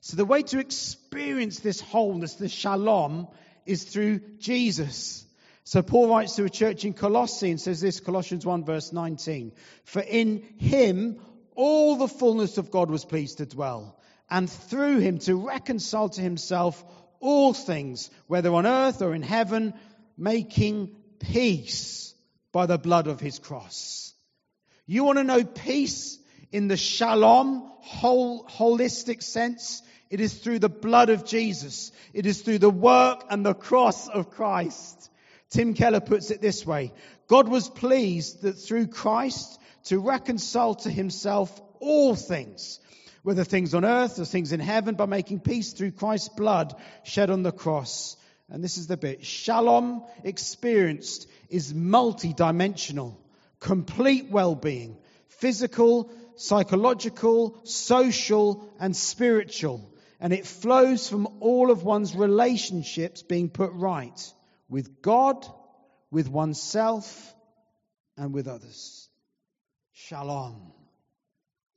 So 0.00 0.16
the 0.16 0.24
way 0.24 0.42
to 0.42 0.58
experience 0.58 1.60
this 1.60 1.80
wholeness, 1.80 2.34
this 2.34 2.52
shalom, 2.52 3.28
is 3.64 3.84
through 3.84 4.20
Jesus. 4.38 5.24
So 5.64 5.80
Paul 5.80 6.08
writes 6.08 6.36
to 6.36 6.44
a 6.44 6.50
church 6.50 6.84
in 6.84 6.92
Colossae 6.92 7.50
and 7.50 7.60
says 7.60 7.80
this, 7.80 8.00
Colossians 8.00 8.44
1 8.44 8.64
verse 8.64 8.92
19. 8.92 9.52
For 9.84 10.00
in 10.00 10.42
him 10.58 11.20
all 11.54 11.96
the 11.96 12.08
fullness 12.08 12.58
of 12.58 12.70
God 12.70 12.90
was 12.90 13.04
pleased 13.04 13.38
to 13.38 13.46
dwell, 13.46 13.98
and 14.28 14.50
through 14.50 14.98
him 14.98 15.18
to 15.20 15.36
reconcile 15.36 16.08
to 16.08 16.20
himself 16.20 16.84
all 17.20 17.52
things, 17.52 18.10
whether 18.26 18.52
on 18.52 18.66
earth 18.66 19.02
or 19.02 19.14
in 19.14 19.22
heaven, 19.22 19.74
making 20.16 20.96
peace 21.22 22.14
by 22.52 22.66
the 22.66 22.78
blood 22.78 23.06
of 23.06 23.20
his 23.20 23.38
cross. 23.38 24.12
You 24.86 25.04
want 25.04 25.18
to 25.18 25.24
know 25.24 25.44
peace 25.44 26.18
in 26.50 26.68
the 26.68 26.76
shalom, 26.76 27.70
whole, 27.80 28.44
holistic 28.44 29.22
sense? 29.22 29.82
It 30.10 30.20
is 30.20 30.34
through 30.34 30.58
the 30.58 30.68
blood 30.68 31.08
of 31.08 31.24
Jesus. 31.24 31.90
It 32.12 32.26
is 32.26 32.42
through 32.42 32.58
the 32.58 32.70
work 32.70 33.24
and 33.30 33.46
the 33.46 33.54
cross 33.54 34.08
of 34.08 34.30
Christ. 34.30 35.10
Tim 35.48 35.74
Keller 35.74 36.00
puts 36.00 36.30
it 36.30 36.40
this 36.40 36.66
way. 36.66 36.92
God 37.28 37.48
was 37.48 37.68
pleased 37.68 38.42
that 38.42 38.54
through 38.54 38.88
Christ 38.88 39.58
to 39.84 39.98
reconcile 39.98 40.74
to 40.76 40.90
himself 40.90 41.60
all 41.80 42.14
things, 42.14 42.78
whether 43.22 43.44
things 43.44 43.74
on 43.74 43.84
earth 43.84 44.18
or 44.18 44.24
things 44.24 44.52
in 44.52 44.60
heaven, 44.60 44.94
by 44.94 45.06
making 45.06 45.40
peace 45.40 45.72
through 45.72 45.92
Christ's 45.92 46.28
blood 46.28 46.74
shed 47.04 47.30
on 47.30 47.42
the 47.42 47.52
cross. 47.52 48.16
And 48.52 48.62
this 48.62 48.76
is 48.76 48.86
the 48.86 48.98
bit. 48.98 49.24
Shalom 49.24 50.04
experienced 50.24 51.26
is 51.48 51.72
multidimensional, 51.72 53.16
complete 53.60 54.30
well-being, 54.30 54.98
physical, 55.28 56.12
psychological, 56.36 57.58
social, 57.64 58.70
and 58.78 58.94
spiritual. 58.94 59.90
And 60.20 60.34
it 60.34 60.46
flows 60.46 61.08
from 61.08 61.28
all 61.40 61.70
of 61.70 61.82
one's 61.82 62.14
relationships 62.14 63.22
being 63.22 63.48
put 63.48 63.72
right 63.72 64.32
with 64.68 65.00
God, 65.00 65.46
with 66.10 66.28
oneself, 66.28 67.34
and 68.18 68.34
with 68.34 68.48
others. 68.48 69.08
Shalom. 69.94 70.74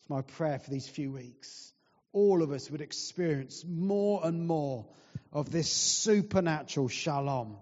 It's 0.02 0.10
my 0.10 0.24
prayer 0.24 0.60
for 0.60 0.72
these 0.72 0.90
few 0.90 1.14
weeks. 1.14 1.72
All 2.16 2.42
of 2.42 2.54
us 2.54 2.72
would 2.72 2.80
experience 2.80 3.66
more 3.68 4.22
and 4.24 4.48
more 4.48 4.86
of 5.34 5.52
this 5.52 5.70
supernatural 5.70 6.88
shalom 6.88 7.58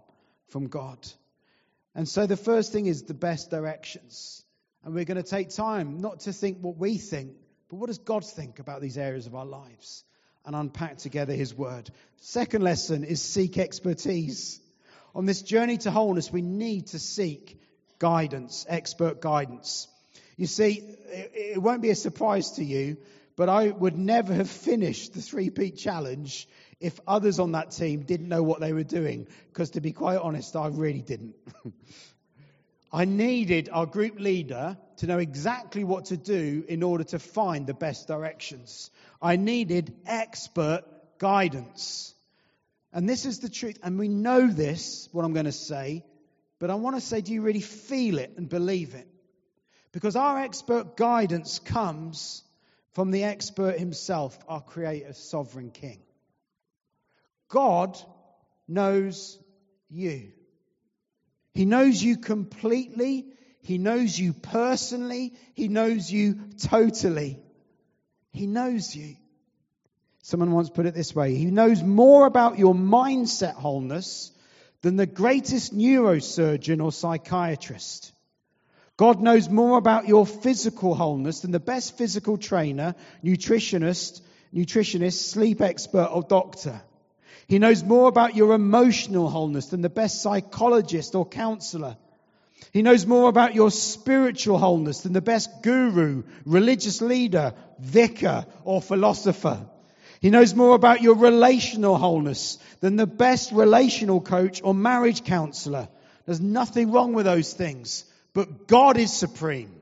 from 0.50 0.68
God. 0.68 1.00
And 1.96 2.08
so 2.08 2.28
the 2.28 2.38
first 2.38 2.72
thing 2.72 2.86
is 2.86 3.02
the 3.02 3.16
best 3.16 3.50
directions. 3.50 4.46
And 4.84 4.94
we're 4.94 5.06
going 5.06 5.22
to 5.22 5.28
take 5.28 5.50
time 5.50 6.02
not 6.02 6.20
to 6.22 6.34
think 6.34 6.60
what 6.62 6.78
we 6.78 7.00
think, 7.00 7.32
but 7.68 7.78
what 7.78 7.88
does 7.88 7.98
God 7.98 8.24
think 8.24 8.60
about 8.60 8.80
these 8.80 9.00
areas 9.00 9.26
of 9.26 9.34
our 9.34 9.46
lives 9.46 10.04
and 10.46 10.56
unpack 10.56 11.00
together 11.00 11.34
His 11.34 11.56
Word. 11.56 11.90
Second 12.18 12.62
lesson 12.62 13.04
is 13.04 13.24
seek 13.24 13.58
expertise. 13.58 14.62
On 15.16 15.26
this 15.26 15.42
journey 15.42 15.78
to 15.80 15.90
wholeness, 15.90 16.32
we 16.32 16.44
need 16.44 16.88
to 16.88 17.00
seek 17.00 17.60
guidance, 17.98 18.68
expert 18.70 19.20
guidance. 19.20 19.88
You 20.38 20.46
see, 20.46 20.84
it 21.10 21.60
won't 21.60 21.82
be 21.82 21.90
a 21.90 21.96
surprise 21.96 22.52
to 22.52 22.64
you, 22.64 22.98
but 23.36 23.50
I 23.50 23.70
would 23.70 23.98
never 23.98 24.34
have 24.34 24.50
finished 24.50 25.14
the 25.14 25.22
three 25.22 25.50
peak 25.50 25.78
challenge 25.78 26.48
if 26.80 27.00
others 27.08 27.40
on 27.40 27.54
that 27.54 27.72
team 27.72 28.02
didn't 28.02 28.28
know 28.28 28.44
what 28.44 28.60
they 28.60 28.74
were 28.74 28.84
doing. 28.84 29.28
Because 29.48 29.72
to 29.72 29.82
be 29.82 29.92
quite 29.92 30.18
honest, 30.18 30.56
I 30.56 30.68
really 30.68 31.02
didn't. 31.02 31.36
I 32.92 33.06
needed 33.06 33.70
our 33.72 33.88
group 33.88 34.20
leader 34.20 34.78
to 34.98 35.08
know 35.08 35.18
exactly 35.18 35.84
what 35.84 36.06
to 36.06 36.18
do 36.18 36.64
in 36.68 36.84
order 36.84 37.04
to 37.06 37.18
find 37.18 37.66
the 37.66 37.74
best 37.74 38.08
directions. 38.08 38.92
I 39.20 39.36
needed 39.36 39.96
expert 40.06 40.84
guidance. 41.18 42.14
And 42.92 43.10
this 43.10 43.26
is 43.26 43.40
the 43.40 43.50
truth. 43.50 43.80
And 43.82 43.98
we 43.98 44.10
know 44.10 44.46
this, 44.46 45.10
what 45.12 45.26
I'm 45.26 45.34
going 45.34 45.46
to 45.46 45.52
say, 45.52 46.06
but 46.60 46.70
I 46.70 46.76
want 46.76 46.96
to 46.96 47.02
say, 47.02 47.22
do 47.22 47.34
you 47.34 47.42
really 47.42 47.62
feel 47.62 48.20
it 48.20 48.34
and 48.38 48.48
believe 48.48 48.94
it? 48.94 49.08
Because 49.92 50.16
our 50.16 50.40
expert 50.40 50.96
guidance 50.96 51.58
comes 51.58 52.44
from 52.94 53.12
the 53.12 53.24
expert 53.24 53.80
himself, 53.80 54.38
our 54.48 54.62
creator, 54.62 55.14
sovereign 55.14 55.72
king. 55.72 56.00
God 57.50 57.98
knows 58.68 59.38
you. 59.90 60.32
He 61.54 61.66
knows 61.66 62.02
you 62.02 62.18
completely. 62.18 63.28
He 63.62 63.78
knows 63.78 64.18
you 64.18 64.34
personally. 64.34 65.34
He 65.54 65.68
knows 65.68 66.12
you 66.12 66.40
totally. 66.60 67.40
He 68.32 68.48
knows 68.48 68.96
you. 68.96 69.16
Someone 70.24 70.52
once 70.52 70.70
put 70.70 70.86
it 70.86 70.94
this 70.94 71.14
way 71.14 71.36
He 71.36 71.46
knows 71.46 71.84
more 71.84 72.26
about 72.26 72.58
your 72.58 72.74
mindset 72.74 73.56
wholeness 73.56 74.32
than 74.82 74.96
the 74.96 75.06
greatest 75.06 75.76
neurosurgeon 75.76 76.84
or 76.84 76.92
psychiatrist. 76.92 78.12
God 78.98 79.22
knows 79.22 79.50
more 79.50 79.78
about 79.78 80.08
your 80.08 80.26
physical 80.26 80.94
wholeness 80.94 81.40
than 81.40 81.52
the 81.52 81.60
best 81.60 81.98
physical 81.98 82.38
trainer, 82.38 82.96
nutritionist, 83.24 84.22
nutritionist, 84.54 85.30
sleep 85.30 85.62
expert, 85.62 86.10
or 86.12 86.22
doctor. 86.22 86.82
He 87.48 87.60
knows 87.60 87.84
more 87.84 88.08
about 88.08 88.36
your 88.36 88.54
emotional 88.54 89.30
wholeness 89.30 89.68
than 89.68 89.82
the 89.82 89.90
best 89.90 90.22
psychologist 90.22 91.16
or 91.16 91.26
counselor. 91.26 91.98
He 92.72 92.82
knows 92.82 93.06
more 93.06 93.30
about 93.30 93.56
your 93.56 93.72
spiritual 93.72 94.58
wholeness 94.58 95.02
than 95.02 95.14
the 95.14 95.22
best 95.22 95.50
guru, 95.64 96.24
religious 96.46 97.02
leader, 97.02 97.54
vicar, 97.80 98.46
or 98.64 98.82
philosopher. 98.82 99.66
He 100.22 100.30
knows 100.30 100.56
more 100.56 100.76
about 100.76 101.02
your 101.02 101.16
relational 101.16 101.98
wholeness 101.98 102.58
than 102.80 102.96
the 102.96 103.08
best 103.08 103.52
relational 103.52 104.22
coach 104.22 104.62
or 104.64 104.74
marriage 104.74 105.24
counselor. 105.24 105.90
There's 106.26 106.40
nothing 106.40 106.92
wrong 106.92 107.14
with 107.14 107.26
those 107.26 107.52
things, 107.52 108.06
but 108.34 108.68
God 108.68 108.98
is 108.98 109.14
supreme. 109.14 109.80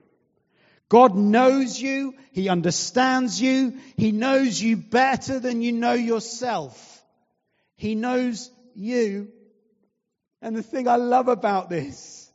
God 0.90 1.16
knows 1.16 1.80
you. 1.80 2.16
He 2.34 2.50
understands 2.50 3.42
you. 3.42 3.80
He 3.96 4.12
knows 4.12 4.62
you 4.62 4.76
better 4.76 5.40
than 5.40 5.62
you 5.62 5.72
know 5.72 5.94
yourself. 5.94 7.02
He 7.78 7.96
knows 7.96 8.52
you. 8.76 9.30
And 10.42 10.56
the 10.56 10.64
thing 10.64 10.88
I 10.88 10.98
love 10.98 11.30
about 11.30 11.70
this 11.70 12.30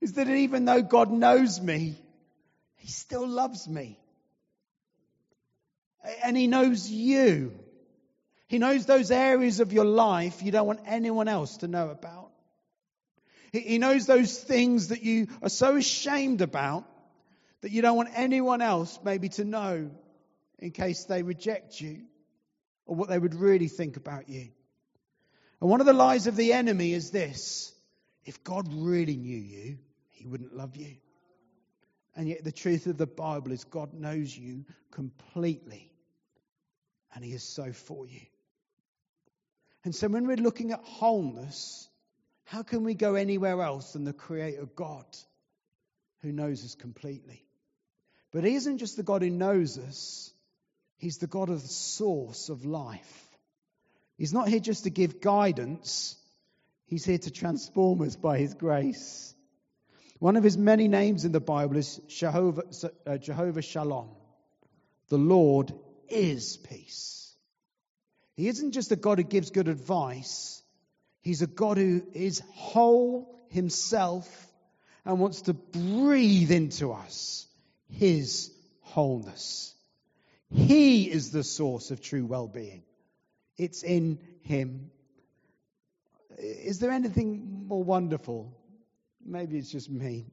is 0.00 0.12
that 0.12 0.28
even 0.28 0.64
though 0.64 0.82
God 0.82 1.10
knows 1.10 1.60
me, 1.60 1.96
He 2.76 2.88
still 2.88 3.26
loves 3.26 3.66
me. 3.66 3.98
And 6.22 6.36
He 6.36 6.46
knows 6.46 6.88
you. 6.88 7.52
He 8.46 8.58
knows 8.58 8.86
those 8.86 9.10
areas 9.10 9.60
of 9.60 9.72
your 9.72 9.84
life 9.84 10.42
you 10.42 10.52
don't 10.52 10.66
want 10.66 10.80
anyone 10.86 11.28
else 11.28 11.58
to 11.58 11.68
know 11.68 11.90
about. 11.90 12.27
He 13.52 13.78
knows 13.78 14.06
those 14.06 14.38
things 14.38 14.88
that 14.88 15.02
you 15.02 15.28
are 15.42 15.48
so 15.48 15.76
ashamed 15.76 16.40
about 16.40 16.84
that 17.60 17.72
you 17.72 17.82
don't 17.82 17.96
want 17.96 18.10
anyone 18.14 18.62
else 18.62 18.98
maybe 19.02 19.28
to 19.30 19.44
know 19.44 19.90
in 20.58 20.70
case 20.70 21.04
they 21.04 21.22
reject 21.22 21.80
you 21.80 22.02
or 22.86 22.96
what 22.96 23.08
they 23.08 23.18
would 23.18 23.34
really 23.34 23.68
think 23.68 23.96
about 23.96 24.28
you. 24.28 24.48
And 25.60 25.70
one 25.70 25.80
of 25.80 25.86
the 25.86 25.92
lies 25.92 26.26
of 26.26 26.36
the 26.36 26.52
enemy 26.52 26.92
is 26.92 27.10
this 27.10 27.72
if 28.24 28.44
God 28.44 28.68
really 28.72 29.16
knew 29.16 29.38
you, 29.38 29.78
he 30.10 30.26
wouldn't 30.26 30.54
love 30.54 30.76
you. 30.76 30.96
And 32.14 32.28
yet, 32.28 32.42
the 32.42 32.52
truth 32.52 32.86
of 32.86 32.98
the 32.98 33.06
Bible 33.06 33.52
is 33.52 33.64
God 33.64 33.94
knows 33.94 34.36
you 34.36 34.64
completely, 34.90 35.92
and 37.14 37.24
he 37.24 37.32
is 37.32 37.44
so 37.44 37.72
for 37.72 38.06
you. 38.06 38.20
And 39.84 39.94
so, 39.94 40.08
when 40.08 40.26
we're 40.26 40.36
looking 40.36 40.72
at 40.72 40.80
wholeness, 40.82 41.88
how 42.48 42.62
can 42.62 42.82
we 42.82 42.94
go 42.94 43.14
anywhere 43.14 43.60
else 43.60 43.92
than 43.92 44.04
the 44.04 44.14
Creator 44.14 44.70
God 44.74 45.04
who 46.22 46.32
knows 46.32 46.64
us 46.64 46.74
completely? 46.74 47.44
But 48.32 48.42
He 48.42 48.54
isn't 48.54 48.78
just 48.78 48.96
the 48.96 49.02
God 49.02 49.20
who 49.20 49.28
knows 49.28 49.76
us, 49.76 50.32
He's 50.96 51.18
the 51.18 51.26
God 51.26 51.50
of 51.50 51.60
the 51.60 51.68
source 51.68 52.48
of 52.48 52.64
life. 52.64 53.28
He's 54.16 54.32
not 54.32 54.48
here 54.48 54.60
just 54.60 54.84
to 54.84 54.90
give 54.90 55.20
guidance, 55.20 56.16
He's 56.86 57.04
here 57.04 57.18
to 57.18 57.30
transform 57.30 58.00
us 58.00 58.16
by 58.16 58.38
His 58.38 58.54
grace. 58.54 59.34
One 60.18 60.36
of 60.36 60.42
His 60.42 60.56
many 60.56 60.88
names 60.88 61.26
in 61.26 61.32
the 61.32 61.40
Bible 61.40 61.76
is 61.76 62.00
Jehovah, 62.08 62.62
uh, 63.06 63.18
Jehovah 63.18 63.62
Shalom. 63.62 64.08
The 65.10 65.18
Lord 65.18 65.74
is 66.08 66.56
peace. 66.56 67.30
He 68.36 68.48
isn't 68.48 68.72
just 68.72 68.90
a 68.90 68.96
God 68.96 69.18
who 69.18 69.24
gives 69.24 69.50
good 69.50 69.68
advice, 69.68 70.62
He's 71.20 71.42
a 71.42 71.46
God 71.46 71.76
who 71.76 72.02
is 72.12 72.42
whole 72.52 73.34
Himself 73.48 74.46
and 75.04 75.18
wants 75.18 75.42
to 75.42 75.54
breathe 75.54 76.50
into 76.50 76.92
us 76.92 77.46
His 77.88 78.50
wholeness. 78.80 79.74
He 80.50 81.10
is 81.10 81.30
the 81.30 81.44
source 81.44 81.90
of 81.90 82.00
true 82.00 82.24
well 82.24 82.48
being. 82.48 82.82
It's 83.56 83.82
in 83.82 84.18
Him. 84.42 84.90
Is 86.38 86.78
there 86.78 86.90
anything 86.90 87.66
more 87.66 87.82
wonderful? 87.82 88.56
Maybe 89.24 89.58
it's 89.58 89.70
just 89.70 89.90
me. 89.90 90.26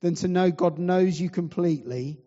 Than 0.00 0.14
to 0.16 0.28
know 0.28 0.50
God 0.50 0.78
knows 0.78 1.20
you 1.20 1.30
completely 1.30 2.18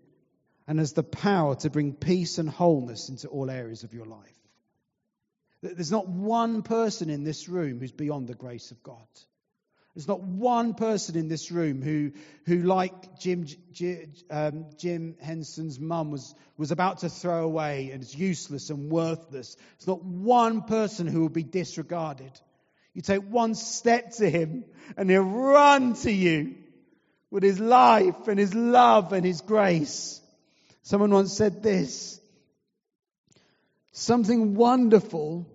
and 0.68 0.80
has 0.80 0.94
the 0.94 1.04
power 1.04 1.56
to 1.56 1.70
bring 1.70 1.94
peace 1.94 2.38
and 2.38 2.50
wholeness 2.50 3.10
into 3.10 3.28
all 3.28 3.50
areas 3.50 3.84
of 3.84 3.94
your 3.94 4.06
life. 4.06 4.38
There's 5.62 5.92
not 5.92 6.08
one 6.08 6.62
person 6.62 7.10
in 7.10 7.24
this 7.24 7.50
room 7.50 7.80
who's 7.80 7.92
beyond 7.92 8.28
the 8.28 8.36
grace 8.36 8.72
of 8.72 8.84
God. 8.84 9.08
There's 9.96 10.08
not 10.08 10.22
one 10.22 10.76
person 10.76 11.18
in 11.18 11.28
this 11.28 11.52
room 11.52 11.82
who, 11.82 12.12
who 12.46 12.62
like 12.62 13.18
Jim, 13.18 13.48
um, 14.30 14.68
Jim 14.78 15.16
Henson's 15.20 15.80
mum, 15.80 16.12
was, 16.12 16.36
was 16.56 16.70
about 16.70 17.00
to 17.00 17.10
throw 17.10 17.44
away 17.44 17.90
and 17.92 18.04
is 18.04 18.14
useless 18.14 18.70
and 18.70 18.92
worthless. 18.92 19.56
There's 19.56 19.88
not 19.88 20.04
one 20.04 20.62
person 20.62 21.08
who 21.08 21.22
will 21.22 21.30
be 21.30 21.42
disregarded. 21.42 22.32
You 22.94 23.02
take 23.02 23.24
one 23.24 23.56
step 23.56 24.12
to 24.18 24.30
him 24.30 24.66
and 24.98 25.10
he'll 25.10 25.24
run 25.24 25.96
to 25.96 26.12
you 26.12 26.56
with 27.32 27.42
his 27.42 27.60
life 27.60 28.28
and 28.28 28.38
his 28.38 28.54
love 28.54 29.14
and 29.14 29.26
his 29.26 29.42
grace. 29.42 30.22
Someone 30.84 31.12
once 31.12 31.34
said 31.34 31.64
this 31.64 32.22
something 33.98 34.56
wonderful. 34.56 35.48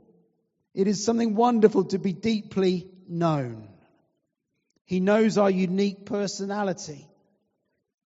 It 0.75 0.89
is 0.89 1.05
something 1.05 1.35
wonderful 1.35 1.85
to 1.87 1.99
be 1.99 2.13
deeply 2.13 2.89
known. 3.09 3.69
He 4.85 5.01
knows 5.01 5.39
our 5.39 5.51
unique 5.51 6.07
personality. 6.07 7.07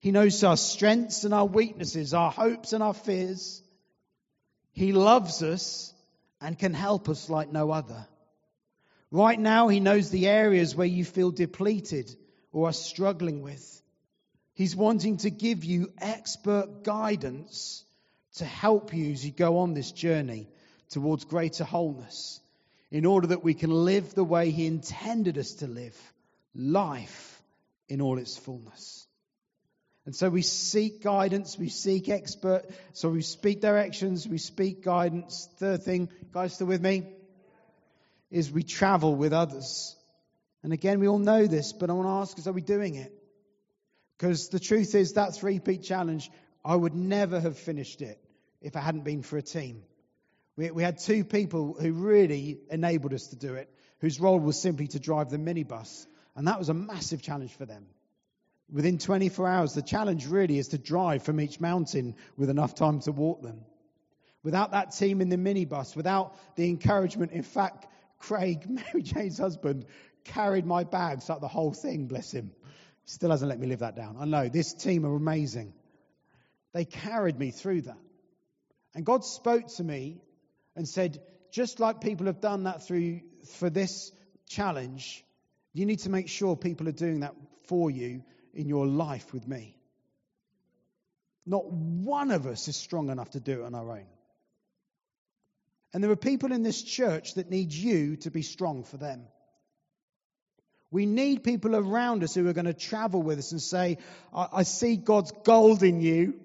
He 0.01 0.13
knows 0.13 0.43
our 0.45 0.57
strengths 0.57 1.25
and 1.25 1.33
our 1.33 1.47
weaknesses, 1.47 2.13
our 2.13 2.31
hopes 2.31 2.73
and 2.73 2.83
our 2.83 2.95
fears. 2.95 3.63
He 4.73 4.93
loves 4.93 5.43
us 5.43 5.95
and 6.41 6.59
can 6.59 6.75
help 6.75 7.09
us 7.09 7.31
like 7.31 7.51
no 7.51 7.71
other. 7.71 8.07
Right 9.11 9.41
now, 9.41 9.69
He 9.69 9.81
knows 9.81 10.11
the 10.11 10.29
areas 10.29 10.75
where 10.77 10.87
you 10.87 11.05
feel 11.05 11.31
depleted 11.31 12.15
or 12.53 12.69
are 12.69 12.75
struggling 12.75 13.43
with. 13.43 13.83
He's 14.53 14.77
wanting 14.77 15.19
to 15.19 15.31
give 15.31 15.65
you 15.65 15.93
expert 15.99 16.83
guidance 16.85 17.85
to 18.37 18.45
help 18.45 18.93
you 18.93 19.13
as 19.13 19.25
you 19.25 19.33
go 19.33 19.59
on 19.59 19.75
this 19.75 19.93
journey 19.93 20.49
towards 20.91 21.25
greater 21.25 21.65
wholeness 21.65 22.41
in 22.91 23.07
order 23.07 23.29
that 23.29 23.43
we 23.43 23.55
can 23.55 23.71
live 23.71 24.15
the 24.15 24.25
way 24.25 24.51
He 24.51 24.67
intended 24.67 25.39
us 25.39 25.55
to 25.55 25.67
live 25.67 25.97
life 26.55 27.43
in 27.89 28.01
all 28.01 28.19
its 28.19 28.37
fullness. 28.37 29.07
And 30.05 30.15
so 30.15 30.29
we 30.29 30.43
seek 30.43 31.03
guidance, 31.03 31.59
we 31.59 31.69
seek 31.69 32.09
expert, 32.09 32.65
so 32.93 33.09
we 33.09 33.23
speak 33.23 33.61
directions, 33.61 34.29
we 34.29 34.39
speak 34.39 34.85
guidance. 34.85 35.49
Third 35.57 35.83
thing, 35.83 36.09
guys, 36.33 36.55
still 36.55 36.69
with 36.69 36.81
me? 36.81 37.05
Is 38.31 38.53
we 38.53 38.63
travel 38.63 39.15
with 39.15 39.33
others. 39.33 39.97
And 40.63 40.73
again, 40.73 41.01
we 41.01 41.09
all 41.09 41.19
know 41.19 41.47
this, 41.47 41.73
but 41.73 41.91
I 41.91 41.95
want 41.95 42.07
to 42.07 42.13
ask 42.13 42.39
us, 42.39 42.47
are 42.47 42.53
we 42.53 42.61
doing 42.61 42.95
it? 42.95 43.13
Because 44.17 44.49
the 44.49 44.61
truth 44.61 44.95
is, 44.95 45.15
that 45.15 45.35
three 45.35 45.59
peak 45.59 45.83
challenge, 45.83 46.31
I 46.65 46.77
would 46.77 46.95
never 46.95 47.41
have 47.41 47.59
finished 47.59 48.03
it 48.03 48.21
if 48.61 48.77
it 48.77 48.81
hadn't 48.81 49.05
been 49.05 49.23
for 49.23 49.37
a 49.37 49.43
team. 49.43 49.83
We, 50.57 50.71
we 50.71 50.83
had 50.83 50.99
two 50.99 51.25
people 51.25 51.77
who 51.79 51.93
really 51.93 52.59
enabled 52.71 53.13
us 53.13 53.29
to 53.29 53.37
do 53.37 53.55
it, 53.55 53.71
whose 54.01 54.21
role 54.21 54.39
was 54.39 54.61
simply 54.61 54.89
to 54.89 55.01
drive 55.01 55.31
the 55.31 55.39
minibus. 55.39 56.07
And 56.35 56.49
that 56.49 56.59
was 56.59 56.69
a 56.69 56.75
massive 56.75 57.23
challenge 57.23 57.53
for 57.55 57.67
them. 57.67 57.87
Within 58.71 58.99
24 58.99 59.47
hours, 59.47 59.75
the 59.75 59.83
challenge 59.83 60.27
really 60.27 60.59
is 60.59 60.69
to 60.69 60.79
drive 60.79 61.23
from 61.23 61.41
each 61.41 61.61
mountain 61.61 62.17
with 62.37 62.51
enough 62.51 62.75
time 62.75 63.01
to 63.01 63.13
walk 63.13 63.43
them. 63.43 63.65
Without 64.43 64.73
that 64.73 64.93
team 64.93 65.21
in 65.21 65.29
the 65.29 65.37
minibus, 65.37 65.97
without 65.97 66.37
the 66.57 66.69
encouragement, 66.69 67.33
in 67.33 67.43
fact, 67.43 67.87
Craig, 68.19 68.65
Mary 68.69 69.03
Jane's 69.03 69.39
husband, 69.39 69.87
carried 70.25 70.67
my 70.67 70.85
bags 70.85 71.31
up 71.31 71.41
the 71.41 71.49
whole 71.49 71.73
thing, 71.73 72.07
bless 72.07 72.33
him. 72.33 72.53
Still 73.05 73.31
hasn't 73.31 73.49
let 73.49 73.61
me 73.61 73.69
live 73.69 73.81
that 73.81 73.95
down. 73.95 74.17
I 74.19 74.25
know, 74.25 74.49
this 74.49 74.75
team 74.75 75.07
are 75.07 75.15
amazing. 75.15 75.73
They 76.73 76.85
carried 76.85 77.39
me 77.39 77.53
through 77.53 77.83
that. 77.83 77.99
And 78.97 79.05
God 79.05 79.27
spoke 79.27 79.69
to 79.77 79.85
me 79.85 80.23
and 80.75 80.89
said, 80.89 81.21
just 81.53 81.81
like 81.81 82.01
people 82.01 82.27
have 82.27 82.41
done 82.41 82.65
that 82.65 82.87
through 82.87 83.21
for 83.59 83.69
this 83.69 84.11
challenge, 84.49 85.23
you 85.75 85.85
need 85.85 85.99
to 86.01 86.11
make 86.11 86.29
sure 86.31 86.57
people 86.57 86.89
are 86.89 86.93
doing 86.93 87.21
that 87.21 87.35
for 87.67 87.91
you 87.91 88.25
in 88.55 88.69
your 88.69 88.87
life 88.87 89.35
with 89.35 89.47
me. 89.47 89.77
Not 91.45 91.71
one 91.71 92.31
of 92.31 92.47
us 92.47 92.69
is 92.69 92.77
strong 92.77 93.11
enough 93.11 93.31
to 93.33 93.41
do 93.41 93.61
it 93.61 93.67
on 93.67 93.75
our 93.75 93.91
own. 93.93 94.07
And 95.93 96.03
there 96.03 96.11
are 96.11 96.17
people 96.17 96.53
in 96.53 96.63
this 96.63 96.83
church 96.83 97.35
that 97.35 97.51
need 97.51 97.75
you 97.75 98.17
to 98.17 98.31
be 98.31 98.41
strong 98.41 98.83
for 98.83 98.97
them. 98.97 99.27
We 100.91 101.05
need 101.05 101.45
people 101.45 101.77
around 101.77 102.25
us 102.25 102.35
who 102.35 102.49
are 102.49 102.55
going 102.55 102.65
to 102.65 102.73
travel 102.73 103.23
with 103.23 103.39
us 103.39 103.53
and 103.53 103.61
say, 103.61 103.99
I, 104.35 104.49
I 104.55 104.63
see 104.63 104.97
God's 104.97 105.33
gold 105.45 105.83
in 105.83 106.01
you, 106.01 106.41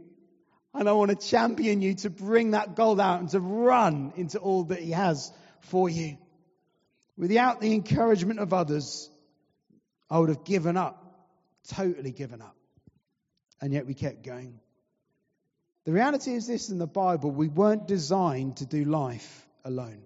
and 0.73 0.87
I 0.87 0.93
want 0.93 1.11
to 1.11 1.27
champion 1.27 1.81
you 1.81 1.95
to 1.95 2.09
bring 2.09 2.51
that 2.51 2.75
gold 2.75 2.99
out 2.99 3.19
and 3.19 3.29
to 3.29 3.39
run 3.39 4.13
into 4.15 4.39
all 4.39 4.63
that 4.65 4.79
He 4.79 4.91
has 4.91 5.31
for 5.61 5.89
you. 5.89 6.17
Without 7.17 7.61
the 7.61 7.73
encouragement 7.73 8.39
of 8.39 8.53
others, 8.53 9.09
I 10.09 10.19
would 10.19 10.29
have 10.29 10.43
given 10.43 10.77
up, 10.77 11.03
totally 11.67 12.11
given 12.11 12.41
up. 12.41 12.55
And 13.61 13.73
yet 13.73 13.85
we 13.85 13.93
kept 13.93 14.23
going. 14.23 14.59
The 15.85 15.91
reality 15.91 16.33
is 16.33 16.47
this 16.47 16.69
in 16.69 16.77
the 16.77 16.87
Bible 16.87 17.31
we 17.31 17.47
weren't 17.47 17.87
designed 17.87 18.57
to 18.57 18.65
do 18.65 18.85
life 18.85 19.47
alone. 19.65 20.03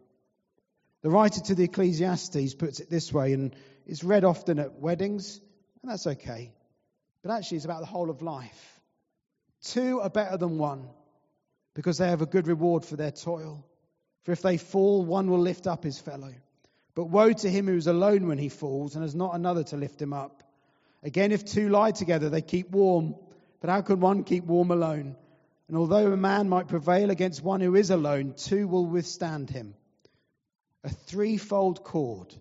The 1.02 1.10
writer 1.10 1.42
to 1.42 1.56
the 1.56 1.66
Ecclesiastes 1.66 2.56
puts 2.56 2.80
it 2.80 2.90
this 2.90 3.14
way, 3.14 3.34
and 3.34 3.56
it's 3.86 4.04
read 4.04 4.24
often 4.24 4.58
at 4.58 4.80
weddings, 4.80 5.40
and 5.82 5.92
that's 5.92 6.08
okay. 6.08 6.52
But 7.22 7.32
actually, 7.32 7.58
it's 7.58 7.66
about 7.66 7.82
the 7.82 7.86
whole 7.86 8.10
of 8.10 8.22
life. 8.22 8.75
Two 9.66 10.00
are 10.02 10.10
better 10.10 10.38
than 10.38 10.58
one 10.58 10.88
because 11.74 11.98
they 11.98 12.08
have 12.08 12.22
a 12.22 12.28
good 12.28 12.48
reward 12.48 12.86
for 12.86 12.96
their 12.96 13.12
toil. 13.12 13.66
For 14.24 14.32
if 14.32 14.42
they 14.42 14.58
fall, 14.58 15.04
one 15.04 15.30
will 15.30 15.40
lift 15.40 15.68
up 15.68 15.84
his 15.84 16.00
fellow. 16.00 16.34
But 16.94 17.06
woe 17.06 17.34
to 17.34 17.50
him 17.50 17.68
who 17.68 17.76
is 17.76 17.88
alone 17.88 18.28
when 18.28 18.38
he 18.38 18.50
falls 18.50 18.96
and 18.96 19.04
has 19.04 19.16
not 19.16 19.36
another 19.36 19.64
to 19.66 19.78
lift 19.78 20.02
him 20.02 20.14
up. 20.14 20.44
Again, 21.04 21.32
if 21.32 21.46
two 21.46 21.70
lie 21.70 21.92
together, 21.92 22.30
they 22.30 22.42
keep 22.42 22.70
warm. 22.70 23.16
But 23.60 23.70
how 23.70 23.82
can 23.82 24.00
one 24.00 24.24
keep 24.24 24.46
warm 24.46 24.72
alone? 24.72 25.16
And 25.68 25.78
although 25.78 26.12
a 26.12 26.18
man 26.18 26.48
might 26.48 26.68
prevail 26.68 27.10
against 27.10 27.44
one 27.44 27.60
who 27.60 27.76
is 27.76 27.90
alone, 27.90 28.34
two 28.38 28.68
will 28.68 28.86
withstand 28.86 29.50
him. 29.50 29.74
A 30.84 30.90
threefold 30.90 31.84
cord 31.84 32.34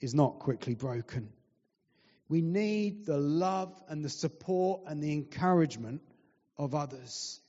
is 0.00 0.14
not 0.14 0.38
quickly 0.38 0.74
broken. 0.74 1.28
We 2.28 2.40
need 2.40 3.04
the 3.04 3.18
love 3.18 3.74
and 3.88 4.04
the 4.04 4.08
support 4.08 4.82
and 4.86 5.02
the 5.02 5.12
encouragement 5.12 6.02
of 6.58 6.74
others. 6.74 7.40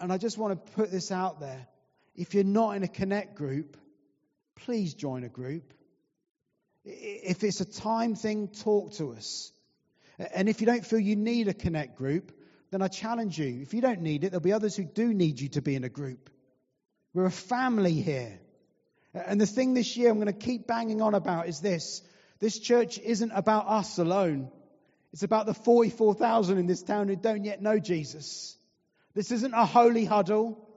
And 0.00 0.12
I 0.12 0.18
just 0.18 0.38
want 0.38 0.66
to 0.66 0.72
put 0.72 0.90
this 0.90 1.10
out 1.12 1.40
there. 1.40 1.66
If 2.14 2.34
you're 2.34 2.44
not 2.44 2.76
in 2.76 2.82
a 2.82 2.88
connect 2.88 3.34
group, 3.34 3.76
please 4.56 4.94
join 4.94 5.24
a 5.24 5.28
group. 5.28 5.72
If 6.84 7.44
it's 7.44 7.60
a 7.60 7.64
time 7.64 8.14
thing, 8.14 8.48
talk 8.48 8.92
to 8.94 9.12
us. 9.12 9.52
And 10.34 10.48
if 10.48 10.60
you 10.60 10.66
don't 10.66 10.84
feel 10.84 10.98
you 10.98 11.16
need 11.16 11.48
a 11.48 11.54
connect 11.54 11.96
group, 11.96 12.32
then 12.70 12.82
I 12.82 12.88
challenge 12.88 13.38
you. 13.38 13.60
If 13.62 13.74
you 13.74 13.80
don't 13.80 14.00
need 14.00 14.24
it, 14.24 14.30
there'll 14.30 14.42
be 14.42 14.52
others 14.52 14.76
who 14.76 14.84
do 14.84 15.12
need 15.12 15.40
you 15.40 15.48
to 15.50 15.62
be 15.62 15.74
in 15.74 15.84
a 15.84 15.88
group. 15.88 16.30
We're 17.12 17.26
a 17.26 17.30
family 17.30 17.94
here. 17.94 18.38
And 19.12 19.40
the 19.40 19.46
thing 19.46 19.74
this 19.74 19.96
year 19.96 20.10
I'm 20.10 20.20
going 20.20 20.26
to 20.26 20.32
keep 20.32 20.66
banging 20.66 21.02
on 21.02 21.14
about 21.14 21.48
is 21.48 21.60
this 21.60 22.02
this 22.38 22.58
church 22.58 22.98
isn't 22.98 23.32
about 23.32 23.66
us 23.68 23.98
alone, 23.98 24.50
it's 25.12 25.22
about 25.22 25.46
the 25.46 25.54
44,000 25.54 26.58
in 26.58 26.66
this 26.66 26.82
town 26.82 27.08
who 27.08 27.16
don't 27.16 27.44
yet 27.44 27.60
know 27.60 27.78
Jesus. 27.78 28.56
This 29.14 29.32
isn't 29.32 29.54
a 29.54 29.64
holy 29.64 30.04
huddle. 30.04 30.68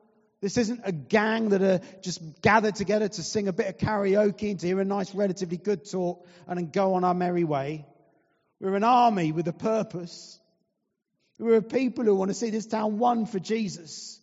This 0.42 0.58
isn't 0.58 0.82
a 0.84 0.92
gang 0.92 1.50
that 1.50 1.62
are 1.62 1.80
just 2.02 2.42
gathered 2.42 2.76
together 2.76 3.08
to 3.08 3.24
sing 3.24 3.48
a 3.48 3.54
bit 3.54 3.68
of 3.68 3.78
karaoke 3.78 4.52
and 4.52 4.60
to 4.60 4.68
hear 4.68 4.82
a 4.82 4.86
nice, 4.86 5.14
relatively 5.14 5.58
good 5.58 5.90
talk 5.90 6.28
and 6.48 6.58
then 6.58 6.72
go 6.72 6.96
on 6.96 7.04
our 7.04 7.14
merry 7.14 7.44
way. 7.44 7.86
We're 8.60 8.76
an 8.76 8.84
army 8.84 9.32
with 9.32 9.48
a 9.48 9.54
purpose. 9.54 10.40
We're 11.40 11.58
a 11.58 11.62
people 11.62 12.06
who 12.06 12.16
want 12.16 12.30
to 12.30 12.36
see 12.36 12.50
this 12.50 12.66
town 12.66 12.98
won 12.98 13.26
for 13.26 13.40
Jesus. 13.40 14.20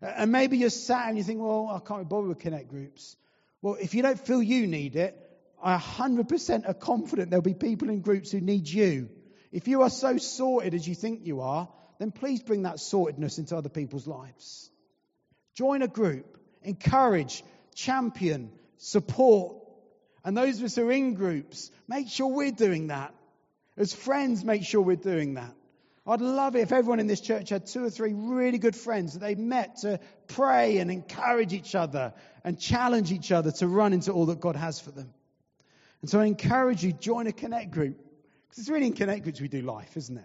And 0.00 0.32
maybe 0.32 0.56
you're 0.56 0.70
sat 0.70 1.08
and 1.08 1.18
you 1.18 1.24
think, 1.24 1.40
well, 1.40 1.68
I 1.68 1.86
can't 1.86 2.00
be 2.00 2.08
bothered 2.08 2.28
with 2.28 2.38
connect 2.38 2.68
groups. 2.68 3.16
Well, 3.60 3.76
if 3.80 3.94
you 3.94 4.02
don't 4.02 4.18
feel 4.18 4.42
you 4.42 4.66
need 4.66 4.96
it, 4.96 5.16
I 5.62 5.76
100% 5.76 6.68
are 6.68 6.74
confident 6.74 7.30
there'll 7.30 7.42
be 7.42 7.54
people 7.54 7.90
in 7.90 8.00
groups 8.00 8.30
who 8.30 8.40
need 8.40 8.68
you. 8.68 9.10
If 9.52 9.68
you 9.68 9.82
are 9.82 9.90
so 9.90 10.16
sorted 10.16 10.74
as 10.74 10.86
you 10.86 10.94
think 10.94 11.26
you 11.26 11.40
are, 11.40 11.68
then 11.98 12.12
please 12.12 12.42
bring 12.42 12.62
that 12.62 12.76
sortedness 12.76 13.38
into 13.38 13.56
other 13.56 13.68
people's 13.68 14.06
lives. 14.06 14.70
Join 15.54 15.82
a 15.82 15.88
group, 15.88 16.38
encourage, 16.62 17.44
champion, 17.74 18.50
support. 18.78 19.56
And 20.24 20.36
those 20.36 20.58
of 20.58 20.64
us 20.64 20.76
who 20.76 20.88
are 20.88 20.92
in 20.92 21.14
groups, 21.14 21.70
make 21.88 22.08
sure 22.08 22.28
we're 22.28 22.52
doing 22.52 22.86
that. 22.88 23.14
As 23.76 23.92
friends, 23.92 24.44
make 24.44 24.64
sure 24.64 24.80
we're 24.80 24.96
doing 24.96 25.34
that. 25.34 25.54
I'd 26.06 26.20
love 26.20 26.56
it 26.56 26.60
if 26.60 26.72
everyone 26.72 27.00
in 27.00 27.06
this 27.06 27.20
church 27.20 27.50
had 27.50 27.66
two 27.66 27.84
or 27.84 27.90
three 27.90 28.14
really 28.14 28.58
good 28.58 28.74
friends 28.74 29.12
that 29.12 29.20
they 29.20 29.34
met 29.34 29.78
to 29.82 30.00
pray 30.28 30.78
and 30.78 30.90
encourage 30.90 31.52
each 31.52 31.74
other 31.74 32.14
and 32.42 32.58
challenge 32.58 33.12
each 33.12 33.30
other 33.30 33.52
to 33.52 33.68
run 33.68 33.92
into 33.92 34.12
all 34.12 34.26
that 34.26 34.40
God 34.40 34.56
has 34.56 34.80
for 34.80 34.90
them. 34.90 35.12
And 36.02 36.10
so 36.10 36.20
I 36.20 36.26
encourage 36.26 36.82
you, 36.82 36.92
join 36.92 37.26
a 37.26 37.32
connect 37.32 37.70
group. 37.70 37.98
Because 38.48 38.62
it's 38.62 38.70
really 38.70 38.86
in 38.86 38.94
connect 38.94 39.22
groups 39.22 39.40
we 39.40 39.48
do 39.48 39.62
life, 39.62 39.96
isn't 39.96 40.16
it? 40.16 40.24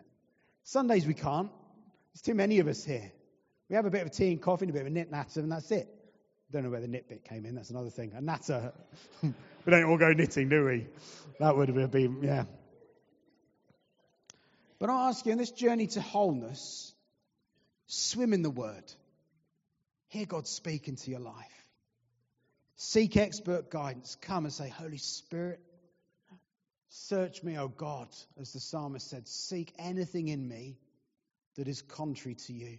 Sundays 0.63 1.05
we 1.05 1.13
can't. 1.13 1.51
There's 2.13 2.21
too 2.21 2.33
many 2.33 2.59
of 2.59 2.67
us 2.67 2.83
here. 2.83 3.11
We 3.69 3.75
have 3.75 3.85
a 3.85 3.89
bit 3.89 4.03
of 4.03 4.11
tea 4.11 4.31
and 4.31 4.41
coffee 4.41 4.65
and 4.65 4.71
a 4.71 4.73
bit 4.73 4.81
of 4.81 4.87
a 4.87 4.91
knit 4.91 5.11
natter, 5.11 5.39
and 5.41 5.51
that's 5.51 5.69
it. 5.71 5.87
Don't 6.51 6.63
know 6.63 6.69
where 6.69 6.81
the 6.81 6.87
knit 6.87 7.09
bit 7.09 7.23
came 7.25 7.45
in. 7.45 7.55
That's 7.55 7.71
another 7.71 7.89
thing. 7.89 8.13
A 8.15 8.21
natter. 8.21 8.71
we 9.23 9.31
don't 9.67 9.83
all 9.85 9.97
go 9.97 10.13
knitting, 10.13 10.49
do 10.49 10.65
we? 10.65 10.87
That 11.39 11.57
would 11.57 11.69
have 11.69 11.91
been, 11.91 12.19
yeah. 12.21 12.45
But 14.79 14.89
I 14.89 15.09
ask 15.09 15.25
you, 15.25 15.31
in 15.31 15.37
this 15.37 15.51
journey 15.51 15.87
to 15.87 16.01
wholeness, 16.01 16.93
swim 17.87 18.33
in 18.33 18.41
the 18.41 18.49
Word. 18.49 18.83
Hear 20.07 20.25
God 20.25 20.47
speak 20.47 20.87
into 20.87 21.11
your 21.11 21.19
life. 21.19 21.64
Seek 22.77 23.15
expert 23.15 23.69
guidance. 23.69 24.15
Come 24.21 24.45
and 24.45 24.53
say, 24.53 24.69
Holy 24.69 24.97
Spirit, 24.97 25.59
search 26.89 27.43
me, 27.43 27.57
O 27.57 27.67
God, 27.67 28.09
as 28.39 28.53
the 28.53 28.59
psalmist 28.59 29.09
said. 29.09 29.27
Seek 29.27 29.73
anything 29.79 30.27
in 30.27 30.47
me 30.47 30.77
that 31.55 31.67
is 31.67 31.81
contrary 31.81 32.35
to 32.35 32.53
you. 32.53 32.77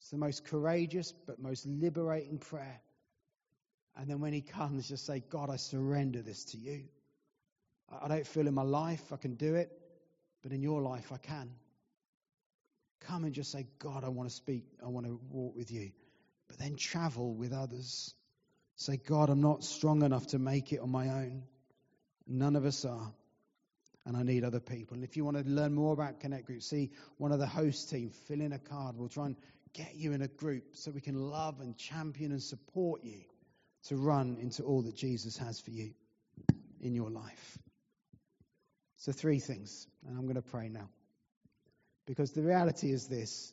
It's 0.00 0.10
the 0.10 0.18
most 0.18 0.44
courageous 0.44 1.12
but 1.26 1.38
most 1.38 1.64
liberating 1.66 2.38
prayer. 2.38 2.80
And 3.96 4.08
then 4.08 4.20
when 4.20 4.32
he 4.32 4.40
comes, 4.40 4.88
just 4.88 5.06
say, 5.06 5.22
God, 5.30 5.48
I 5.48 5.56
surrender 5.56 6.20
this 6.20 6.44
to 6.46 6.58
you. 6.58 6.84
I 8.02 8.08
don't 8.08 8.26
feel 8.26 8.48
in 8.48 8.54
my 8.54 8.62
life 8.62 9.12
I 9.12 9.16
can 9.16 9.34
do 9.34 9.54
it, 9.54 9.70
but 10.42 10.52
in 10.52 10.62
your 10.62 10.82
life 10.82 11.12
I 11.12 11.18
can. 11.18 11.50
Come 13.00 13.24
and 13.24 13.32
just 13.32 13.52
say, 13.52 13.66
God, 13.78 14.02
I 14.02 14.08
want 14.08 14.28
to 14.28 14.34
speak, 14.34 14.64
I 14.82 14.88
want 14.88 15.06
to 15.06 15.20
walk 15.30 15.54
with 15.54 15.70
you. 15.70 15.92
But 16.48 16.58
then 16.58 16.76
travel 16.76 17.34
with 17.34 17.52
others. 17.52 18.14
Say, 18.76 18.96
God, 18.96 19.30
I'm 19.30 19.40
not 19.40 19.64
strong 19.64 20.02
enough 20.02 20.28
to 20.28 20.38
make 20.38 20.72
it 20.72 20.80
on 20.80 20.90
my 20.90 21.08
own. 21.08 21.44
None 22.26 22.56
of 22.56 22.64
us 22.64 22.84
are. 22.84 23.12
And 24.06 24.16
I 24.16 24.22
need 24.22 24.44
other 24.44 24.60
people. 24.60 24.96
And 24.96 25.04
if 25.04 25.16
you 25.16 25.24
want 25.24 25.38
to 25.38 25.44
learn 25.44 25.74
more 25.74 25.92
about 25.92 26.20
Connect 26.20 26.46
Group, 26.46 26.62
see 26.62 26.90
one 27.16 27.32
of 27.32 27.38
the 27.38 27.46
host 27.46 27.88
team, 27.88 28.10
fill 28.26 28.40
in 28.40 28.52
a 28.52 28.58
card. 28.58 28.96
We'll 28.96 29.08
try 29.08 29.26
and 29.26 29.36
get 29.72 29.94
you 29.94 30.12
in 30.12 30.22
a 30.22 30.28
group 30.28 30.64
so 30.72 30.90
we 30.90 31.00
can 31.00 31.30
love 31.30 31.60
and 31.60 31.76
champion 31.76 32.32
and 32.32 32.42
support 32.42 33.02
you 33.02 33.20
to 33.84 33.96
run 33.96 34.38
into 34.40 34.62
all 34.62 34.82
that 34.82 34.96
Jesus 34.96 35.36
has 35.38 35.60
for 35.60 35.70
you 35.70 35.92
in 36.80 36.94
your 36.94 37.10
life. 37.10 37.58
So, 38.96 39.12
three 39.12 39.40
things, 39.40 39.86
and 40.06 40.16
I'm 40.16 40.24
going 40.24 40.36
to 40.36 40.42
pray 40.42 40.68
now. 40.68 40.88
Because 42.06 42.32
the 42.32 42.42
reality 42.42 42.90
is 42.92 43.06
this 43.08 43.52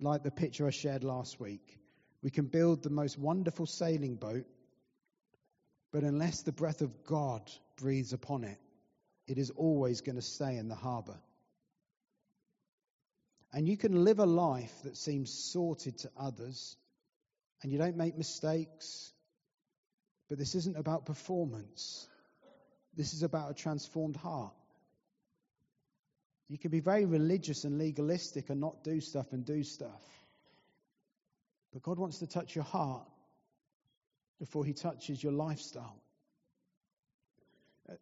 like 0.00 0.22
the 0.22 0.30
picture 0.30 0.66
I 0.66 0.70
shared 0.70 1.04
last 1.04 1.40
week, 1.40 1.78
we 2.24 2.30
can 2.30 2.46
build 2.46 2.82
the 2.82 2.90
most 2.90 3.18
wonderful 3.18 3.66
sailing 3.66 4.14
boat, 4.16 4.46
but 5.92 6.04
unless 6.04 6.40
the 6.40 6.52
breath 6.52 6.80
of 6.80 7.04
God 7.04 7.42
breathes 7.76 8.14
upon 8.14 8.44
it, 8.44 8.58
it 9.26 9.36
is 9.36 9.50
always 9.50 10.00
going 10.00 10.16
to 10.16 10.22
stay 10.22 10.56
in 10.56 10.68
the 10.68 10.74
harbor. 10.74 11.18
And 13.52 13.68
you 13.68 13.76
can 13.76 14.04
live 14.04 14.20
a 14.20 14.26
life 14.26 14.72
that 14.84 14.96
seems 14.96 15.30
sorted 15.52 15.98
to 15.98 16.10
others, 16.16 16.78
and 17.62 17.70
you 17.70 17.76
don't 17.76 17.98
make 17.98 18.16
mistakes. 18.16 19.12
But 20.30 20.38
this 20.38 20.54
isn't 20.54 20.78
about 20.78 21.04
performance, 21.04 22.08
this 22.96 23.12
is 23.12 23.22
about 23.22 23.50
a 23.50 23.54
transformed 23.54 24.16
heart. 24.16 24.54
You 26.48 26.56
can 26.56 26.70
be 26.70 26.80
very 26.80 27.04
religious 27.04 27.64
and 27.64 27.76
legalistic 27.76 28.48
and 28.48 28.60
not 28.60 28.82
do 28.82 29.02
stuff 29.02 29.32
and 29.32 29.44
do 29.44 29.62
stuff. 29.62 30.02
But 31.74 31.82
God 31.82 31.98
wants 31.98 32.20
to 32.20 32.26
touch 32.26 32.54
your 32.54 32.64
heart 32.64 33.02
before 34.38 34.64
He 34.64 34.72
touches 34.72 35.22
your 35.22 35.32
lifestyle. 35.32 36.00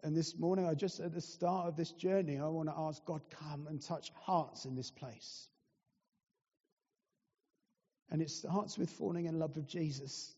And 0.04 0.14
this 0.14 0.38
morning, 0.38 0.68
I 0.68 0.74
just 0.74 1.00
at 1.00 1.12
the 1.12 1.22
start 1.22 1.66
of 1.66 1.76
this 1.76 1.90
journey, 1.90 2.38
I 2.38 2.46
want 2.46 2.68
to 2.68 2.74
ask 2.76 3.04
God, 3.04 3.22
come 3.30 3.66
and 3.68 3.82
touch 3.82 4.12
hearts 4.14 4.66
in 4.66 4.76
this 4.76 4.90
place. 4.90 5.48
And 8.11 8.20
it 8.20 8.30
starts 8.30 8.76
with 8.76 8.90
falling 8.90 9.24
in 9.24 9.38
love 9.38 9.56
with 9.56 9.66
Jesus. 9.66 10.35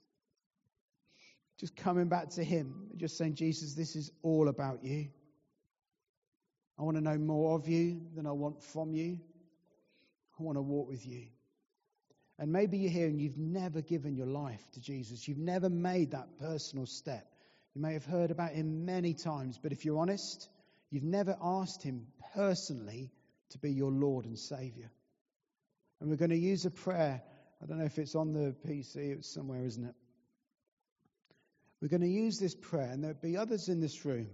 Just 1.59 1.77
coming 1.77 2.09
back 2.09 2.31
to 2.31 2.45
Him, 2.45 2.87
just 2.97 3.19
saying, 3.19 3.35
Jesus, 3.35 3.75
this 3.75 3.97
is 3.97 4.13
all 4.23 4.49
about 4.49 4.85
you. 4.85 5.09
I 6.79 6.83
want 6.83 6.97
to 6.97 7.03
know 7.03 7.19
more 7.19 7.57
of 7.57 7.67
you 7.67 8.01
than 8.15 8.27
I 8.27 8.33
want 8.33 8.63
from 8.63 8.95
you. 8.95 9.19
I 10.39 10.43
want 10.43 10.57
to 10.57 10.63
walk 10.63 10.89
with 10.89 11.05
you. 11.05 11.27
And 12.39 12.53
maybe 12.53 12.79
you're 12.79 12.91
here 12.91 13.07
and 13.07 13.21
you've 13.21 13.39
never 13.39 13.81
given 13.81 14.17
your 14.17 14.27
life 14.27 14.63
to 14.73 14.81
Jesus. 14.81 15.29
You've 15.29 15.39
never 15.39 15.69
made 15.69 16.11
that 16.11 16.39
personal 16.41 16.87
step. 16.87 17.27
You 17.75 17.83
may 17.83 17.93
have 17.93 18.05
heard 18.05 18.31
about 18.31 18.53
him 18.53 18.85
many 18.85 19.15
times, 19.15 19.59
but 19.63 19.73
if 19.73 19.85
you're 19.85 19.99
honest, 19.99 20.49
you've 20.91 21.05
never 21.05 21.37
asked 21.41 21.83
him 21.83 22.07
personally 22.35 23.11
to 23.51 23.59
be 23.59 23.73
your 23.73 23.91
Lord 23.91 24.27
and 24.27 24.39
Savior. 24.39 24.91
And 26.01 26.11
we're 26.11 26.17
going 26.17 26.31
to 26.31 26.37
use 26.37 26.65
a 26.67 26.71
prayer. 26.71 27.23
I 27.63 27.67
don't 27.67 27.79
know 27.79 27.85
if 27.85 27.99
it's 27.99 28.15
on 28.15 28.33
the 28.33 28.55
PC, 28.67 28.97
it's 28.97 29.33
somewhere, 29.33 29.65
isn't 29.65 29.85
it? 29.85 29.95
We're 31.81 31.89
going 31.89 32.03
to 32.03 32.09
use 32.09 32.39
this 32.39 32.55
prayer, 32.55 32.91
and 32.91 33.03
there'll 33.03 33.17
be 33.21 33.37
others 33.37 33.69
in 33.69 33.81
this 33.81 34.05
room 34.05 34.29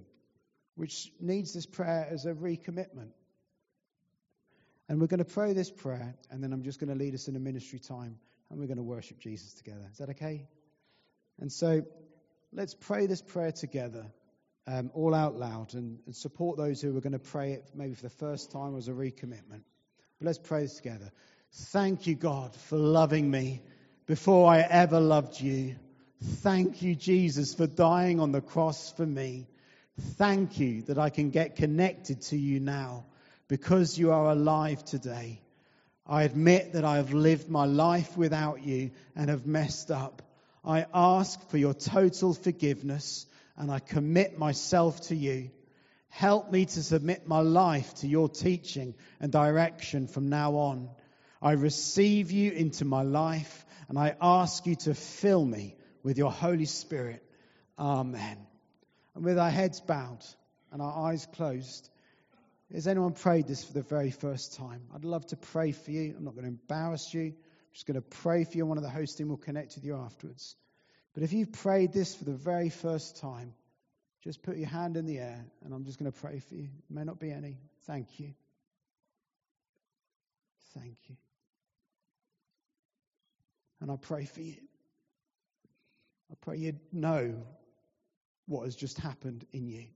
which 0.77 1.13
needs 1.21 1.53
this 1.53 1.67
prayer 1.67 2.09
as 2.11 2.25
a 2.25 2.33
recommitment. 2.33 3.11
And 4.91 5.01
we're 5.01 5.07
going 5.07 5.19
to 5.19 5.25
pray 5.25 5.53
this 5.53 5.71
prayer, 5.71 6.17
and 6.33 6.43
then 6.43 6.53
I'm 6.53 6.65
just 6.65 6.81
going 6.81 6.91
to 6.91 6.97
lead 6.97 7.15
us 7.15 7.29
in 7.29 7.37
a 7.37 7.39
ministry 7.39 7.79
time, 7.79 8.19
and 8.51 8.59
we're 8.59 8.67
going 8.67 8.77
to 8.77 8.83
worship 8.83 9.21
Jesus 9.21 9.55
together. 9.55 9.89
Is 9.93 9.99
that 9.99 10.11
okay? 10.11 10.49
And 11.41 11.53
so 11.53 11.83
let's 12.53 12.75
pray 12.75 13.07
this 13.07 13.23
prayer 13.23 13.53
together, 13.53 14.05
um, 14.67 14.91
all 14.93 15.15
out 15.15 15.37
loud, 15.37 15.75
and, 15.75 16.01
and 16.07 16.17
support 16.17 16.59
those 16.59 16.83
who 16.83 16.97
are 16.97 17.01
going 17.01 17.13
to 17.13 17.21
pray 17.21 17.53
it 17.53 17.71
maybe 17.73 17.95
for 17.95 18.03
the 18.03 18.11
first 18.11 18.51
time 18.51 18.77
as 18.77 18.89
a 18.89 18.91
recommitment. 18.91 19.63
But 20.19 20.27
let's 20.27 20.39
pray 20.39 20.63
this 20.63 20.75
together. 20.75 21.13
Thank 21.53 22.09
you, 22.09 22.17
God, 22.17 22.53
for 22.57 22.77
loving 22.77 23.31
me 23.31 23.63
before 24.07 24.51
I 24.51 24.59
ever 24.59 24.99
loved 24.99 25.41
you. 25.41 25.77
Thank 26.21 26.83
you, 26.83 26.97
Jesus, 26.97 27.55
for 27.55 27.69
dying 27.69 28.19
on 28.19 28.33
the 28.33 28.41
cross 28.41 28.93
for 28.95 29.07
me. 29.07 29.47
Thank 30.17 30.59
you 30.59 30.83
that 30.83 30.99
I 30.99 31.11
can 31.11 31.31
get 31.31 31.55
connected 31.55 32.23
to 32.23 32.37
you 32.37 32.59
now 32.59 33.05
because 33.51 33.99
you 33.99 34.13
are 34.13 34.31
alive 34.31 34.85
today. 34.85 35.43
I 36.07 36.23
admit 36.23 36.75
that 36.75 36.85
I 36.85 36.99
have 36.99 37.13
lived 37.13 37.49
my 37.49 37.65
life 37.65 38.17
without 38.17 38.65
you 38.65 38.93
and 39.17 39.29
have 39.29 39.45
messed 39.45 39.91
up. 39.91 40.23
I 40.65 40.87
ask 40.95 41.51
for 41.51 41.59
your 41.59 41.75
total 41.75 42.33
forgiveness 42.33 43.27
and 43.57 43.69
I 43.69 43.81
commit 43.81 44.39
myself 44.39 45.01
to 45.09 45.17
you. 45.17 45.51
Help 46.11 46.53
me 46.53 46.65
to 46.65 46.83
submit 46.83 47.27
my 47.27 47.41
life 47.41 47.93
to 47.97 48.07
your 48.07 48.29
teaching 48.29 48.95
and 49.19 49.33
direction 49.33 50.07
from 50.07 50.29
now 50.29 50.53
on. 50.55 50.89
I 51.43 51.53
receive 51.53 52.31
you 52.31 52.53
into 52.53 52.85
my 52.85 53.03
life 53.03 53.67
and 53.89 53.99
I 53.99 54.15
ask 54.21 54.65
you 54.65 54.77
to 54.77 54.95
fill 54.95 55.45
me 55.45 55.75
with 56.05 56.19
your 56.19 56.31
Holy 56.31 56.67
Spirit. 56.67 57.25
Amen. 57.77 58.47
And 59.17 59.25
with 59.25 59.41
our 59.41 59.51
heads 59.51 59.81
bowed 59.81 60.25
and 60.71 60.81
our 60.81 61.09
eyes 61.11 61.27
closed, 61.35 61.91
has 62.73 62.87
anyone 62.87 63.13
prayed 63.13 63.49
this 63.49 63.65
for 63.65 63.73
the 63.73 63.83
very 63.83 64.11
first 64.11 64.55
time? 64.57 64.83
I'd 64.95 65.05
love 65.05 65.27
to 65.29 65.37
pray 65.37 65.73
for 65.73 65.91
you. 65.91 66.15
I'm 66.17 66.25
not 66.25 66.35
going 66.35 66.45
to 66.45 66.51
embarrass 66.51 67.13
you. 67.13 67.23
I'm 67.23 67.73
just 67.73 67.87
going 67.87 68.01
to 68.01 68.09
pray 68.19 68.45
for 68.45 68.57
you. 68.57 68.65
One 68.65 68.79
of 68.79 68.85
the 68.85 68.91
hosting 68.91 69.29
will 69.29 69.37
connect 69.37 69.75
with 69.75 69.85
you 69.85 69.97
afterwards. 69.97 70.57
But 71.15 71.25
if 71.25 71.33
you've 71.33 71.53
prayed 71.53 71.93
this 71.93 72.15
for 72.15 72.25
the 72.25 72.37
very 72.37 72.71
first 72.71 73.21
time, 73.21 73.55
just 74.23 74.43
put 74.43 74.57
your 74.57 74.69
hand 74.69 74.97
in 74.97 75.07
the 75.07 75.19
air 75.19 75.45
and 75.65 75.75
I'm 75.75 75.85
just 75.85 75.99
going 75.99 76.11
to 76.11 76.19
pray 76.19 76.41
for 76.41 76.55
you. 76.55 76.69
May 76.89 77.05
not 77.05 77.19
be 77.19 77.33
any. 77.33 77.59
Thank 77.87 78.21
you. 78.21 78.35
Thank 80.75 80.97
you. 81.09 81.17
And 83.81 83.91
I 83.91 83.97
pray 83.97 84.27
for 84.27 84.41
you. 84.41 84.57
I 86.31 86.35
pray 86.43 86.59
you 86.59 86.75
know 86.93 87.35
what 88.47 88.65
has 88.65 88.77
just 88.77 88.99
happened 88.99 89.45
in 89.53 89.69
you. 89.69 89.87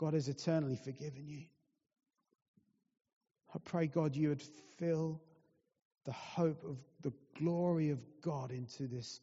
God 0.00 0.14
has 0.14 0.28
eternally 0.28 0.76
forgiven 0.76 1.28
you. 1.28 1.42
I 3.54 3.58
pray, 3.62 3.86
God, 3.86 4.16
you 4.16 4.30
would 4.30 4.42
fill 4.78 5.20
the 6.06 6.12
hope 6.12 6.64
of 6.64 6.78
the 7.02 7.12
glory 7.38 7.90
of 7.90 7.98
God 8.22 8.50
into 8.50 8.86
this 8.86 9.20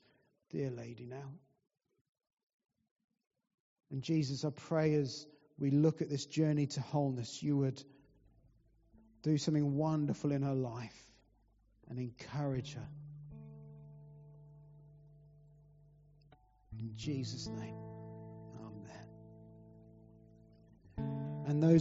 dear 0.51 0.69
lady 0.69 1.07
now. 1.07 1.31
And 3.89 4.03
Jesus, 4.03 4.45
I 4.45 4.51
pray 4.51 4.93
as 4.93 5.25
we 5.57 5.71
look 5.71 6.03
at 6.03 6.09
this 6.09 6.27
journey 6.27 6.67
to 6.67 6.81
wholeness, 6.81 7.41
you 7.41 7.57
would 7.57 7.83
do 9.23 9.39
something 9.39 9.75
wonderful 9.77 10.31
in 10.31 10.43
her 10.43 10.53
life 10.53 11.11
and 11.89 11.97
encourage 11.97 12.75
her. 12.75 12.87
In 16.77 16.91
Jesus' 16.95 17.47
name. 17.47 17.86
And 21.47 21.63
those 21.63 21.75